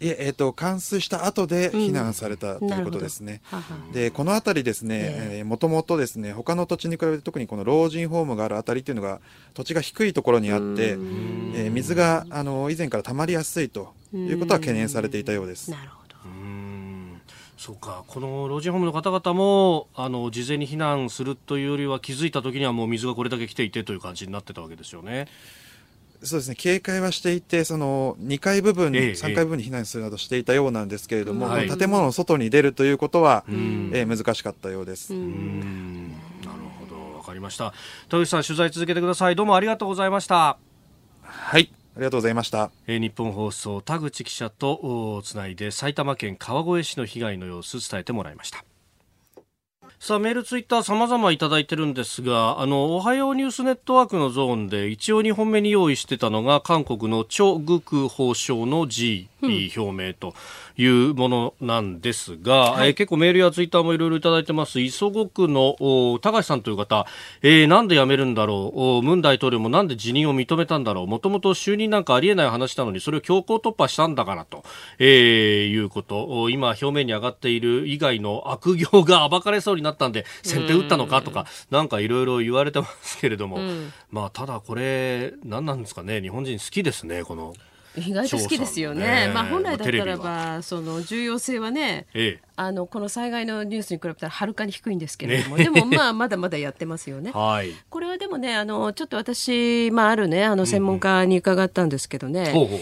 [0.00, 3.42] いええーと、冠水した後で避難された、うん、ということですね。
[3.92, 9.20] でこの辺りですねもともとですね他の土地に比べて特にこの老人ホームがある辺りというのが
[9.54, 15.70] 土地が低いところにあって、えー、水があの以前から溜まりやすいということは懸念されていたようです。
[15.70, 16.01] なるほど
[17.62, 18.02] そうか。
[18.08, 25.28] この老人ホームの方々もあの事前に避難するというよりは気づいた時にはもう水がこれだけ来ていてという感じになってたわけですよね。
[26.24, 26.56] そうですね。
[26.56, 35.14] 警戒はしていてその2階部分、ええ、3階部分に避難するなどしていたようなんですけれども、はい、建物の外に出るということは、えー、難しかったようです。
[35.14, 36.10] うん。
[36.44, 37.18] なるほど。
[37.18, 37.74] わかりました。
[38.08, 39.36] 田口さん取材続けてください。
[39.36, 40.58] どうもありがとうございました。
[41.22, 42.70] はいありがとうございました。
[42.86, 48.64] えー、日本放送田口記者とつないで埼玉県川越市の被害の様子伝えてもらいました。
[50.00, 58.88] さあ、メール、ツイッター様々いただいてるんですが、あの、おはようニュースネットワークのゾーンで一応2本目に用意してたのが韓国のチョ・グク法相の
[59.46, 60.34] 辞意表明と
[60.76, 64.80] いうものなんですが、はい、えー、結構メールやツイッターもいろいろいただいてます。
[64.80, 65.76] 磯子区の
[66.20, 67.06] 高橋さんという方、
[67.42, 69.02] えー、なんで辞めるんだろう。
[69.02, 71.06] ムン大統領もなんで辞任を認めたんだろう。
[71.06, 74.64] もともと就任なんかありえない話なのに、それを強行突破したんだからと、
[74.98, 76.48] えー、いうこと。
[76.50, 83.58] 今表面に上がっている以外の悪行が暴かれそうになったんで、先手打ったのかとか、なんかいろいろ言われてますけれども、
[84.10, 87.54] まあ、ただこれ、何なんですかね、日本人好きですね、この。
[87.96, 89.26] 意外と好きですよね。
[89.26, 89.32] ね。
[89.34, 97.32] まあ本来だったらば、その重要性はね、ええ、あのこの災害のニュースに比べたらはるかに低いんですけれども、ね、でもまあまだまだやってますよね。
[97.34, 102.40] はい、これはでもね、あのちょっと私まああるねあの専門家に伺ったんですけどね。
[102.40, 102.80] うんうん、ほうほう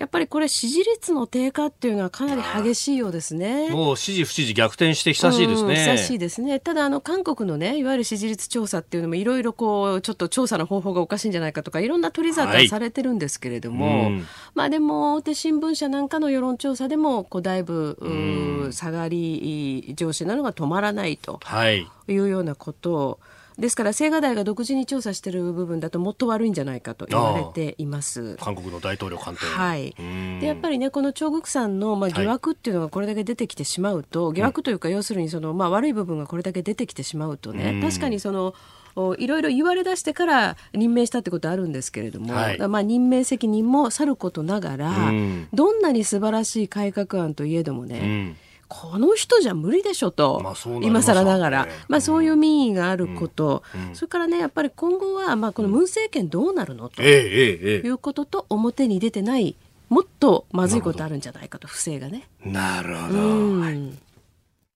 [0.00, 3.68] やっぱりこれ支持率の低下っていうのはかなり激しいようですね。
[3.68, 5.74] もう支持不支持逆転して久しいですね。
[5.74, 6.58] 久しいですね。
[6.58, 14.22] ただあの韓国のねいわゆる支持率調査っていうのもいろいろこうちょっと調査の方法がおかしいんじゃないかとかいろんな取り沙汰されてるんですけれども、はい、
[14.54, 21.40] まあでも大手新聞社なんかの世論調査でもこうだいぶ下がり上昇なのが止まらないと
[22.08, 23.20] いうようなことを。
[23.60, 28.36] ですから青瓦台が独自に調査している部分だともっと悪いんじゃないかと言われています。
[28.36, 29.44] 韓国の大統領官邸。
[29.44, 29.94] はい。
[30.40, 38.54] でやっぱりねこのチョ・グクさんのまあ疑惑っていうのがこれだけ出てきてしまうと、はい、疑惑というか要するにそのまあ悪い部分がこれだけ出てきてしまうとね確かにその
[39.18, 45.12] いろいろ言われ出してから任命したってことあるんですけれども、はい、まあ任命責任もさることながら、
[45.52, 48.36] どんなに素晴らしい改革案といえどもね、
[48.70, 53.88] この人じゃ無理でしょと、まあね、今更ながら、まあ、そういう民意があること、うん。
[53.88, 59.56] うん、それからねやっぱり今後は、まあ、このムン政権どうなるのと、いうことと表に出てない
[59.88, 61.66] もっとまずいことあるんじゃないかと。
[61.66, 62.28] 不正がね。
[62.44, 63.98] なるほど、うん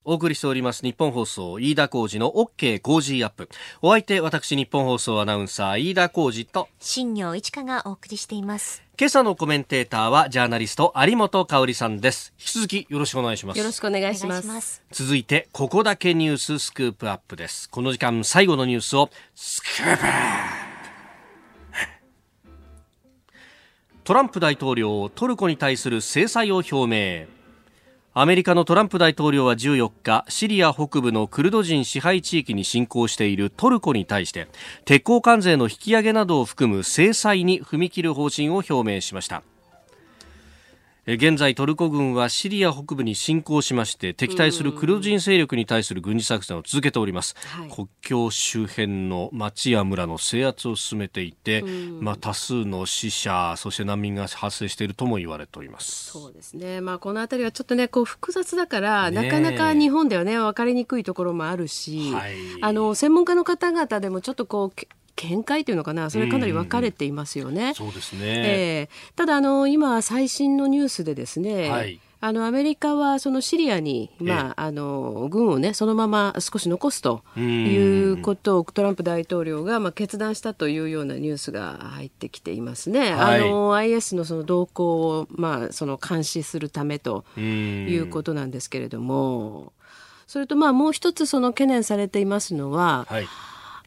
[0.06, 3.48] お送りしております日本放送飯田浩二の OK 工事アップ。
[3.80, 8.82] お相手私日本放送アナウンサー飯田浩二と新業一華がお送りしています。
[8.98, 12.34] 今朝のコメンテーターはジャーナリスト有本香里さんです。
[12.38, 13.58] 引き続きよろしくお願いします。
[13.58, 14.82] よろしくお願いします。
[14.90, 17.70] 続いてここだけニューススクープアップです。
[17.70, 20.02] この時間最後のニュースをスクープ
[24.04, 27.43] トランプ大統領トルコに対する制裁を表明。
[28.16, 34.46] アメリカのトランプ大統領は14日シリア北部のクルド人支配地域に侵攻しているトルコに対して
[34.84, 39.42] 鉄鋼関税の引き上げなどを含む制裁に踏み切る方針を表明しました。
[41.06, 51.62] 現在トルコ軍はシリア北部に侵攻しまして敵対するクルド人勢力に対する軍事作戦を続けております、はい、国境周辺の町や村の制圧を進めていて、
[52.00, 56.10] まあ、多数の死者そして難民が発生しているとも言われております。
[56.10, 64.86] そうですね、まあ、この辺りはちょっとねこう複雑だから、なかなか日本ではね分かりにくいところもあるし、はい、あの専門家の方々でもちょっとこう
[65.16, 67.74] 見解というのかな、それかなり分かれていますよね。
[67.74, 68.20] そうですね。
[68.22, 71.70] えー、ただあの今最新のニュースでですね。
[71.70, 72.00] はい。
[72.20, 83.12] あのアメリカはそのシリアに、まあ、あの軍を、ね、そのまま少し残すということをトランプ大統領が、まあ、決断したというようなニュースが入ってきていますね。
[83.12, 89.74] はい、あの IS のその動向を、まあ、その監視するためということなんですけれども。
[90.26, 93.26] それとまあもう一つその懸念されていますのは、はい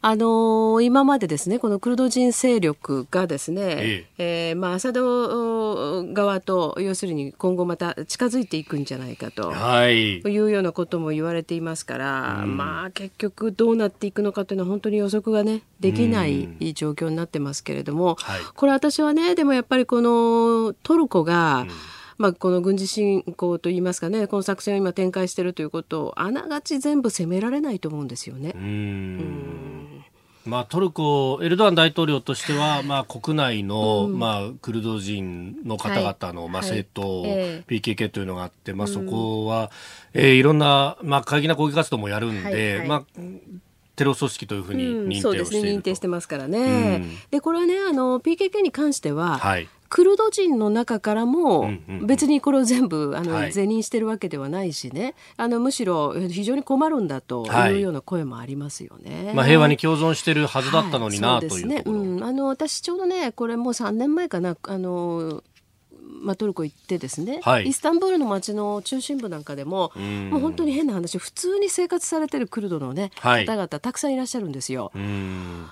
[0.00, 4.50] あのー、今までですねこのクルド人勢力がですね、ええ。
[4.50, 21.68] えー、まあ、アサド側と要するに今後また近づいていくんじゃないかと、はい、いうようなことも言われていますから、うん、まあ、結局どうなっていくのかというのは本当に予測がねできない状況になってますけれども、はい、これ私はねでもやっぱりこのトルコが、うん
[22.18, 28.52] まあ、この軍事侵攻といいますかねこの作戦を今展開しているということをあながち全部責められないと思うんですよね。
[28.54, 30.04] うん。
[30.48, 39.70] まあ、トルコ、エルドアン大統領としては、まあ、国内の、うん、まあ、クルド人の方々の、はい、まあ、政党、はい、PKK というのがあって、まあ、そこは、
[40.14, 43.04] うん、えー、いろんな、まあ、過激な抗議活動もやるんで、はいはい、まあ、
[43.98, 44.84] テロ組織というふうに
[45.18, 51.70] 認定をしている、うん、ね認定してますからね、でこれはねあの PKK に関しては、はい、クルド人の中からも
[52.04, 57.78] 別にこれを全部あの是認してるわけではないしね、あのむしろ非常に困るんだとい。
[57.78, 59.32] うような声もありますよね。
[59.34, 65.42] まあ、平和に共存してるはずだったのにな、はい、というね、うん、あの私ちょうどねこれもう3年前かなあの
[66.20, 69.44] まあ、トルコ行ってですね、はい、イスタンブールの街の中心部なん。
[69.48, 69.92] かでも
[70.30, 74.92] もう本当に変な話普通に生活されてるクルドのね、はい、方々たくさんいらっしゃるんですよ。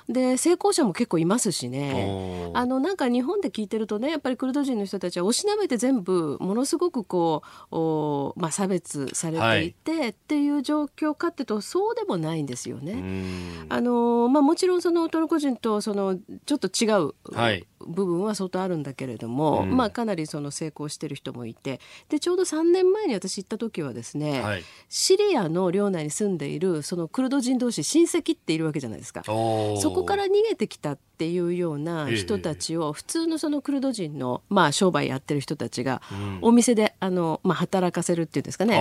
[0.09, 2.51] で成功者も結構いますしね。
[2.55, 13.66] あのなんか日本で聞いてるとねやっぱりクルド人の人たちはおしなべて全部ものすごくこうお、まあ、差別されていて、はい、っていう状況かっていうとそうでもないんですよね。
[13.68, 29.22] あのまあ、もちろんそのトルコ人とそのちょっと違う、はい部分は相当あるんだけれども、うん、まあ、かなりその成功してる人もいてでちょうど3年前に私行った時はですね、はい、シリアの領内に住んでいるそのクルド人同士親戚っているわけじゃないですか。
[29.24, 36.02] そこから逃げてきたっていうような人たちを、普通のそのクルド人の、まあ、商売やってる人たちが
[36.42, 38.76] お店であの、まあ、働かせるっていうんですかね。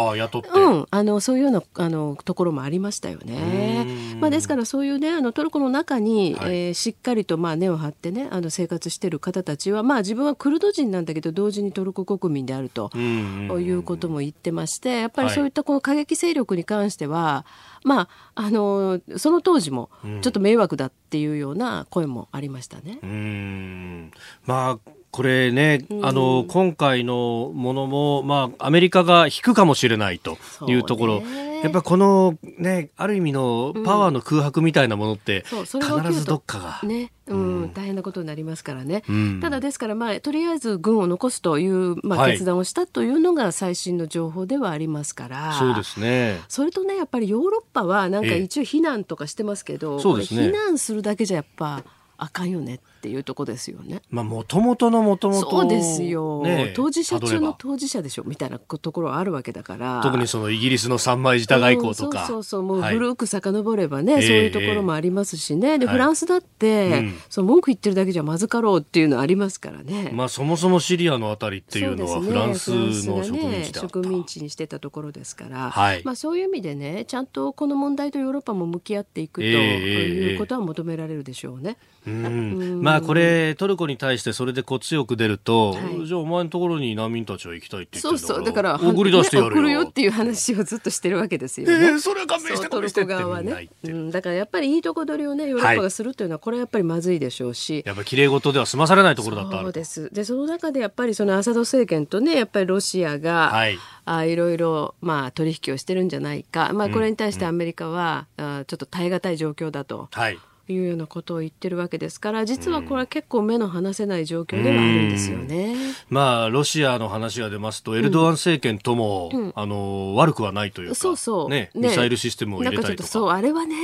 [0.54, 4.18] うん、あのそういうようなあのところもありましたよね。
[4.20, 22.98] まあ、ですからそういうねあのトルコの中に、はい、えー、しっかりとまあ根を張ってねあの生活してる方たちは、まあ、自分はクルド人なんだけど同時にトルコ国民であるということも言ってましてやっぱりそういったこの過激勢力に関しては、はい、まあ、あのその当時もちょっと迷惑だっていうような声もありましたね。
[23.02, 24.12] うん。
[24.46, 31.24] まあこれね、あの、今回のものも、まあ、アメリカが引くかもしれないというところ、
[31.66, 36.88] やっぱこのね、ある意味のパワーの空白みたいなものって、必ずどっかが。
[36.88, 39.04] ね、うん、大変なことになりますからね。
[39.42, 45.54] ただですから、まあ、とりあえず軍を残すという、まあ、決断をしたというのが最新の情報ではありますから。
[45.54, 46.40] そうですね。
[46.48, 51.84] それとね、やっぱりヨーロッパは、なんか一応避難とかしてますけど、避難するだけじゃやっぱ、
[52.18, 54.02] あかんよねっっていうとこですよね。
[54.10, 55.52] まあ、もともとのもともと。
[55.52, 60.02] そうですよ、ね、当事者中の当事者でしょみたいなところあるわけだから。
[60.04, 62.26] 特にそのイギリスの三枚舌外交とか。
[62.26, 65.78] そうそうそう、もう古く遡ればね、はい、そういうところもありますしね。
[65.78, 70.10] で、フランスだって、はい、その文句言ってるだけじゃまずかろうっていうのありますからね。
[70.12, 81.78] まあ、そもそもシリアのあたりっていうのはフランスの植民地だ、ね、植民地にしてたところですから、はい、まあ、そういう意味でね、ちゃんとこの問題とヨーロッパも向き合っていくということは求められるでしょうね。
[82.08, 88.46] うん、まあこれトルコに対してそれでこう強く出ると、はい、じゃあお前のところに難民たちは行きたいって言ってるそうそう。
[88.46, 91.74] だから送り出してやるよ,、るよっていう話をずっとしてるわけですよね。
[91.74, 100.10] えー、それは勘弁してトルコ側はね、うん、だからやっぱりいいとこ取りをねヨーロッパがするというのはこれはやっぱりまずいでしょうし、やっぱり綺麗事では済まされないところだったそうです。
[100.14, 110.10] でその中でやっぱりそのアサド政権とねやっぱりロシアが、はい、あいろいろまあ取引をしてるんじゃないか、まあ、これに対してアメリカは、うん、あちょっと耐え難い状況だと。
[110.12, 110.40] はい
[110.74, 115.76] いうようなことを言ってるわけですから実はこれは結構目の離せない状況ではあるんですよね。
[116.10, 121.50] まあロシアの話が出ますとエルドアン政権とも、うん、あの悪くはないというか、そうそう。
[121.50, 123.10] ね、ね、ミサイルシステムを入れたりとか。
[123.10, 123.76] そうあれはね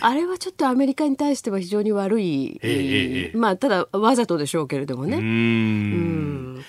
[0.00, 5.16] あれはちょっとアメリカに対しては非常に悪い、えー、まあただわざとでしょうけれどもね。
[5.18, 6.64] うん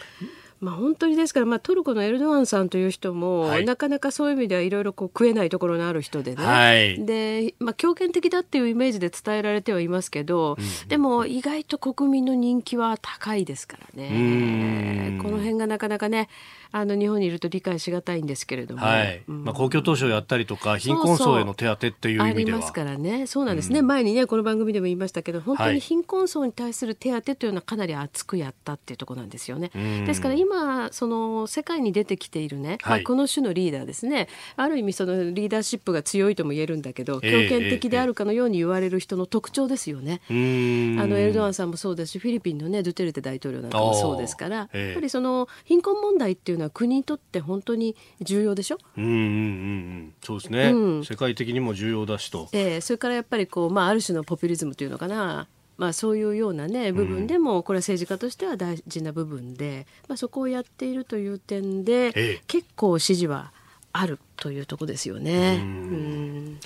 [0.65, 16.29] まあ、本当にですから、まあ、トルコのエルドアンさんという人も、はい、なかなかそういう意味ではいろいろ食えないところのある人でね、はい、でまあ、強権的だっていうイメージで伝えられてはいますけど、うん、でも意外と国民の人気は高いですからね、この辺がなかなかね
[16.77, 19.23] あの日本にいると理解しがたいんですけれども、はい。
[19.29, 22.27] うん、まあ、公共投資をやったりとか貧困層への手当っていう意味では。
[22.27, 23.27] ありますからね。
[23.27, 34.27] そうなんですね、うん、前にねこの番組でも言いましたけど本当に貧困層に対する手当というのはかなり熱くやったっていうところなんですよね、はい、ですから今その世界に出てきているね、はい、まあ、この種のリーダーですね。
[34.57, 48.77] ある意味そのリーダーシップが強いとも言えるんだけど、強権的であるかのように言われる人の特徴ですよね、えー、あのエルドアンさんもそうですしフィリピンのねドゥテルテ大統領なんかもそうですから、やっぱりその貧困問題っていうのは国にとって本当に重要でしょ？
[48.97, 52.49] うんうんうん、そうですね、うん、世界的にも重要だしと。
[52.51, 55.47] えー、それからやっぱりこう、まあ、ある種のポピュリズムというのかな。
[55.77, 63.51] まあ、そういうような、ね、部分でも、これは政治家としては大事な部分で、まあ、そこをやっているという点で、ええ、結構支持は
[63.91, 65.59] あるというところですよね。
[65.61, 66.59] うん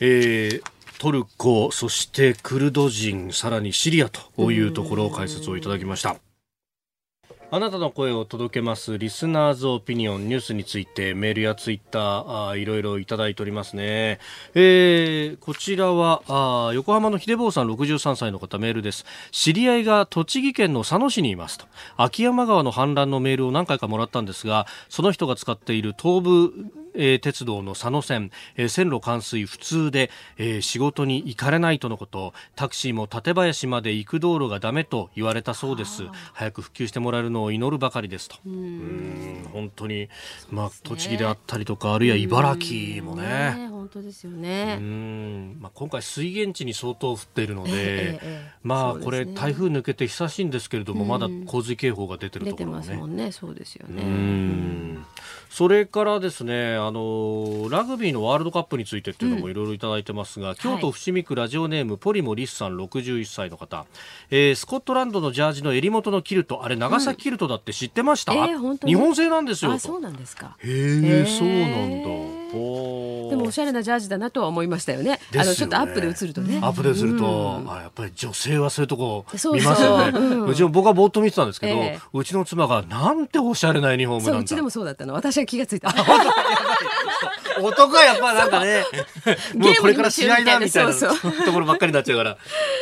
[0.00, 0.62] えー
[0.98, 6.16] トルコ、そしてクルド人、さらにシリアというところを解説をいただきました。
[7.54, 14.20] あなたの声を届けますリスナーズオピニオンニュースについてメールやツイッターあいろいろいただいておりますね、
[14.54, 19.04] えー、こちらはあ横浜の秀坊さん63歳の方メールです。
[19.32, 21.66] 知り合いが栃木県の佐野市にいますと。
[21.98, 26.52] 秋山川の氾濫のメールを何回かもらったんですがその人が使っている東部
[26.94, 32.32] えー、鉄道の佐野線、えー、線路冠水不通で、えー、仕事に行かれないとのこと。
[32.56, 36.04] タクシーも館林まで行く道路がダメと言われたそうです。
[36.32, 38.36] 早く復旧してもらえるのを祈るばかりですと。
[38.46, 39.46] うん。
[39.52, 40.08] 本当に、
[40.50, 43.68] まあ、栃木であったりとかあるいは茨城もね。
[43.70, 44.76] 本当ですよね。
[44.78, 52.82] うん、まあ、今回水源地に相当降っているので、ええまあこれ台風抜けて久しいんですけれどもまだ洪水警報が出てるところもね。
[52.82, 53.32] 出てますもんね。
[53.32, 54.02] そうですよね。
[54.02, 55.06] うん
[55.52, 63.84] それからですねあのラグビーのワールドカップについてっていうのもいろいろいただいてますが、うん、京都伏見区ラジオネーム、ポリモリスさん61歳の方、
[64.30, 66.64] えー、スコットランドのジャージの襟元のキルト。
[66.64, 68.38] あれ長崎キルトだって知ってました、うん。
[68.38, 69.78] えー、日本製なんですよ。
[69.78, 70.56] そうなんですか。
[70.60, 75.20] へえそうなんだでもおしゃれなジャージだなとは思いましたよね。
[75.32, 76.58] ねあのちょっとアップで映るとね。
[76.62, 80.12] アップで映ると、うん、あやっぱり女性はそういうとこ見ますよね。
[80.12, 84.40] そうそう うちも僕はぼーっと見てたんですけど、えー、うちの妻がなんておしゃれなユニフォームなんだ。
[84.40, 85.14] うちでもそうだったの。
[85.14, 85.94] 私は気がついた。
[87.60, 88.84] 男はやっぱなんかね、
[89.54, 92.36] もうこれから試合だみたいなところばっかりになっちゃうから。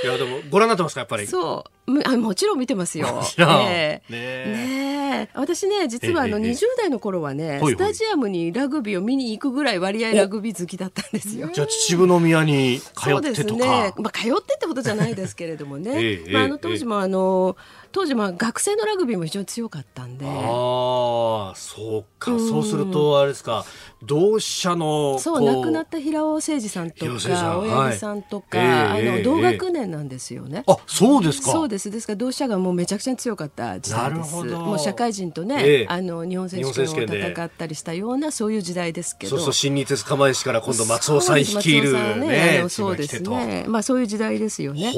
[0.04, 1.26] いやでもご覧になってますかやっぱり？
[1.26, 1.70] そう。
[2.04, 3.22] あもちろん見てますよ。
[3.38, 4.12] ねえ。
[4.12, 5.28] ねえ。
[5.34, 11.50] 私ね実はあの20代の頃はね、スタジアムにラグビーを見に行くぐらい割合ラグビー好きだったんですよ。
[11.52, 13.64] じゃあ秩父宮に通ってとか。
[13.64, 13.94] ね。
[13.96, 16.20] まあ通ってってことじゃないですけれどもね。
[16.32, 17.56] まああの当時もあの。
[17.92, 23.64] 当時まあ学生のラグビーも非常に強かったんでああそうか、うそうするとあれですか
[24.02, 32.06] 同志社のそう亡くなった平尾誠二さんとか大八木さんとか、はい、あの同学年なんですよね、あそうですかそうですです。
[32.06, 34.34] から同志社がもうめちゃくちゃ強かった時代です。
[34.34, 39.36] もう社会人とね、あの日本選手権を戦ったりしたようなそういう時代ですけど。
[39.36, 43.64] そうそう新日鉄釜石から今度松尾さん率いるねそうですね。
[43.68, 44.94] まあそういう時代ですよね。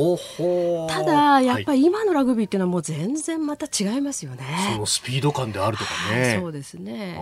[0.89, 4.45] ただやっぱり今のラグビーっていうのはもう全然また違いますよね。
[4.72, 6.39] そのスピード感であるとかね。
[6.41, 7.20] そうですね。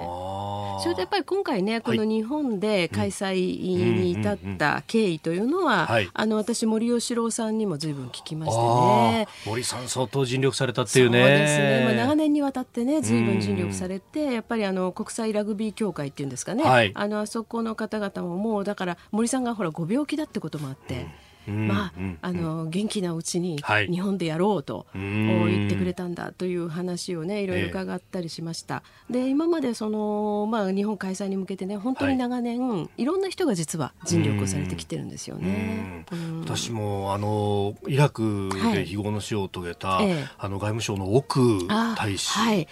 [0.82, 11.18] それでやっぱり今回ねねこの日本で開催に至った経緯というのは、あの私森喜朗さんにも随分聞きましてね森さん相当尽力されたっていうね。
[11.18, 20.94] そうですね、まあ、長年にわたってね随分尽力されてやっぱりあの国際ラグビー協会っていうんですかね、はい、あのあそこの方々ももうだから森さんがほらご病気だってこともあって。
[20.94, 21.10] うん
[21.46, 28.82] まあ、あの元気なうちに日本でやろうと言ってくれたんだという話をねいろいろ伺ったりしました。
[29.08, 36.04] で今までそのまあ日本開催に向けてね本当に長年、い、ろんな人が実は尽力をされてきてるんですよね。
[36.42, 39.98] 私もあのイラクで非業の死を遂げた、
[40.38, 41.66] あの外務省の奥
[41.96, 42.38] 大使。
[42.38, 42.68] はい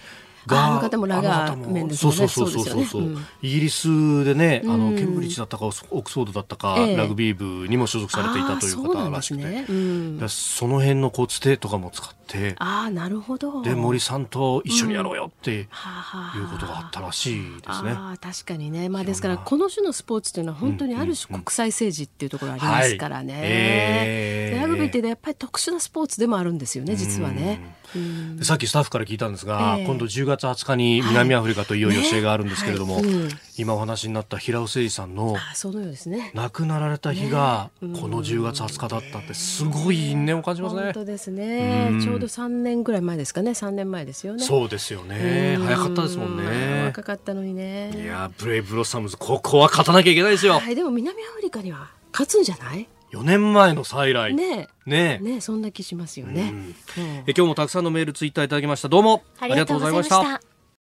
[0.47, 2.17] あの方もラガー面ですよね。
[2.17, 9.65] そうそうそうそうそう、イギリスでね、あのケンブリッジだったかオックスフォードだったか、ラグビー部にも所属されていたという方らしくて、
[10.27, 13.61] その辺のこうつてとかも使って、ああなるほど。
[13.61, 15.67] で森さんと一緒にやろうよっていう
[16.51, 17.91] ことがあったらしいですね。
[17.95, 18.89] あ確かにね。
[18.89, 24.57] まあですからこの種のスポーツというのは本当にある種国際政治っていうところありますからね。
[24.59, 27.78] ラグビーってやっぱり特殊なスポーツでもあるんですよね実はね。
[28.41, 33.01] さっきスタッフから聞いたんですが、今度10月20日に南アフリカといよいよ試合があるんですけれども、
[33.57, 35.35] 今お話になった平尾誠二さんの
[36.33, 40.83] 亡くなられた日がこの10月20日だったってすごい因縁を感じますね。
[40.83, 41.91] 本当ですね。
[42.01, 43.51] ちょうど3年ぐらい前ですかね。
[43.51, 44.43] 3年前ですよね。
[44.43, 45.57] そうですよね。
[45.61, 46.85] 早かったですもんね。
[46.85, 47.91] 若かったのにね。
[47.95, 50.59] いやブレイブロッサムズここは勝たなきゃいけないですよ。
[50.59, 52.87] はい、でも南アフリカには勝つんじゃない？
[53.11, 54.33] ？4年前の再来。
[54.33, 56.53] ねねねそんな気しますよね。
[57.27, 58.89] え今日もたくさんのメールツイッターいただきました。
[58.89, 60.48] どうもありがとうございました。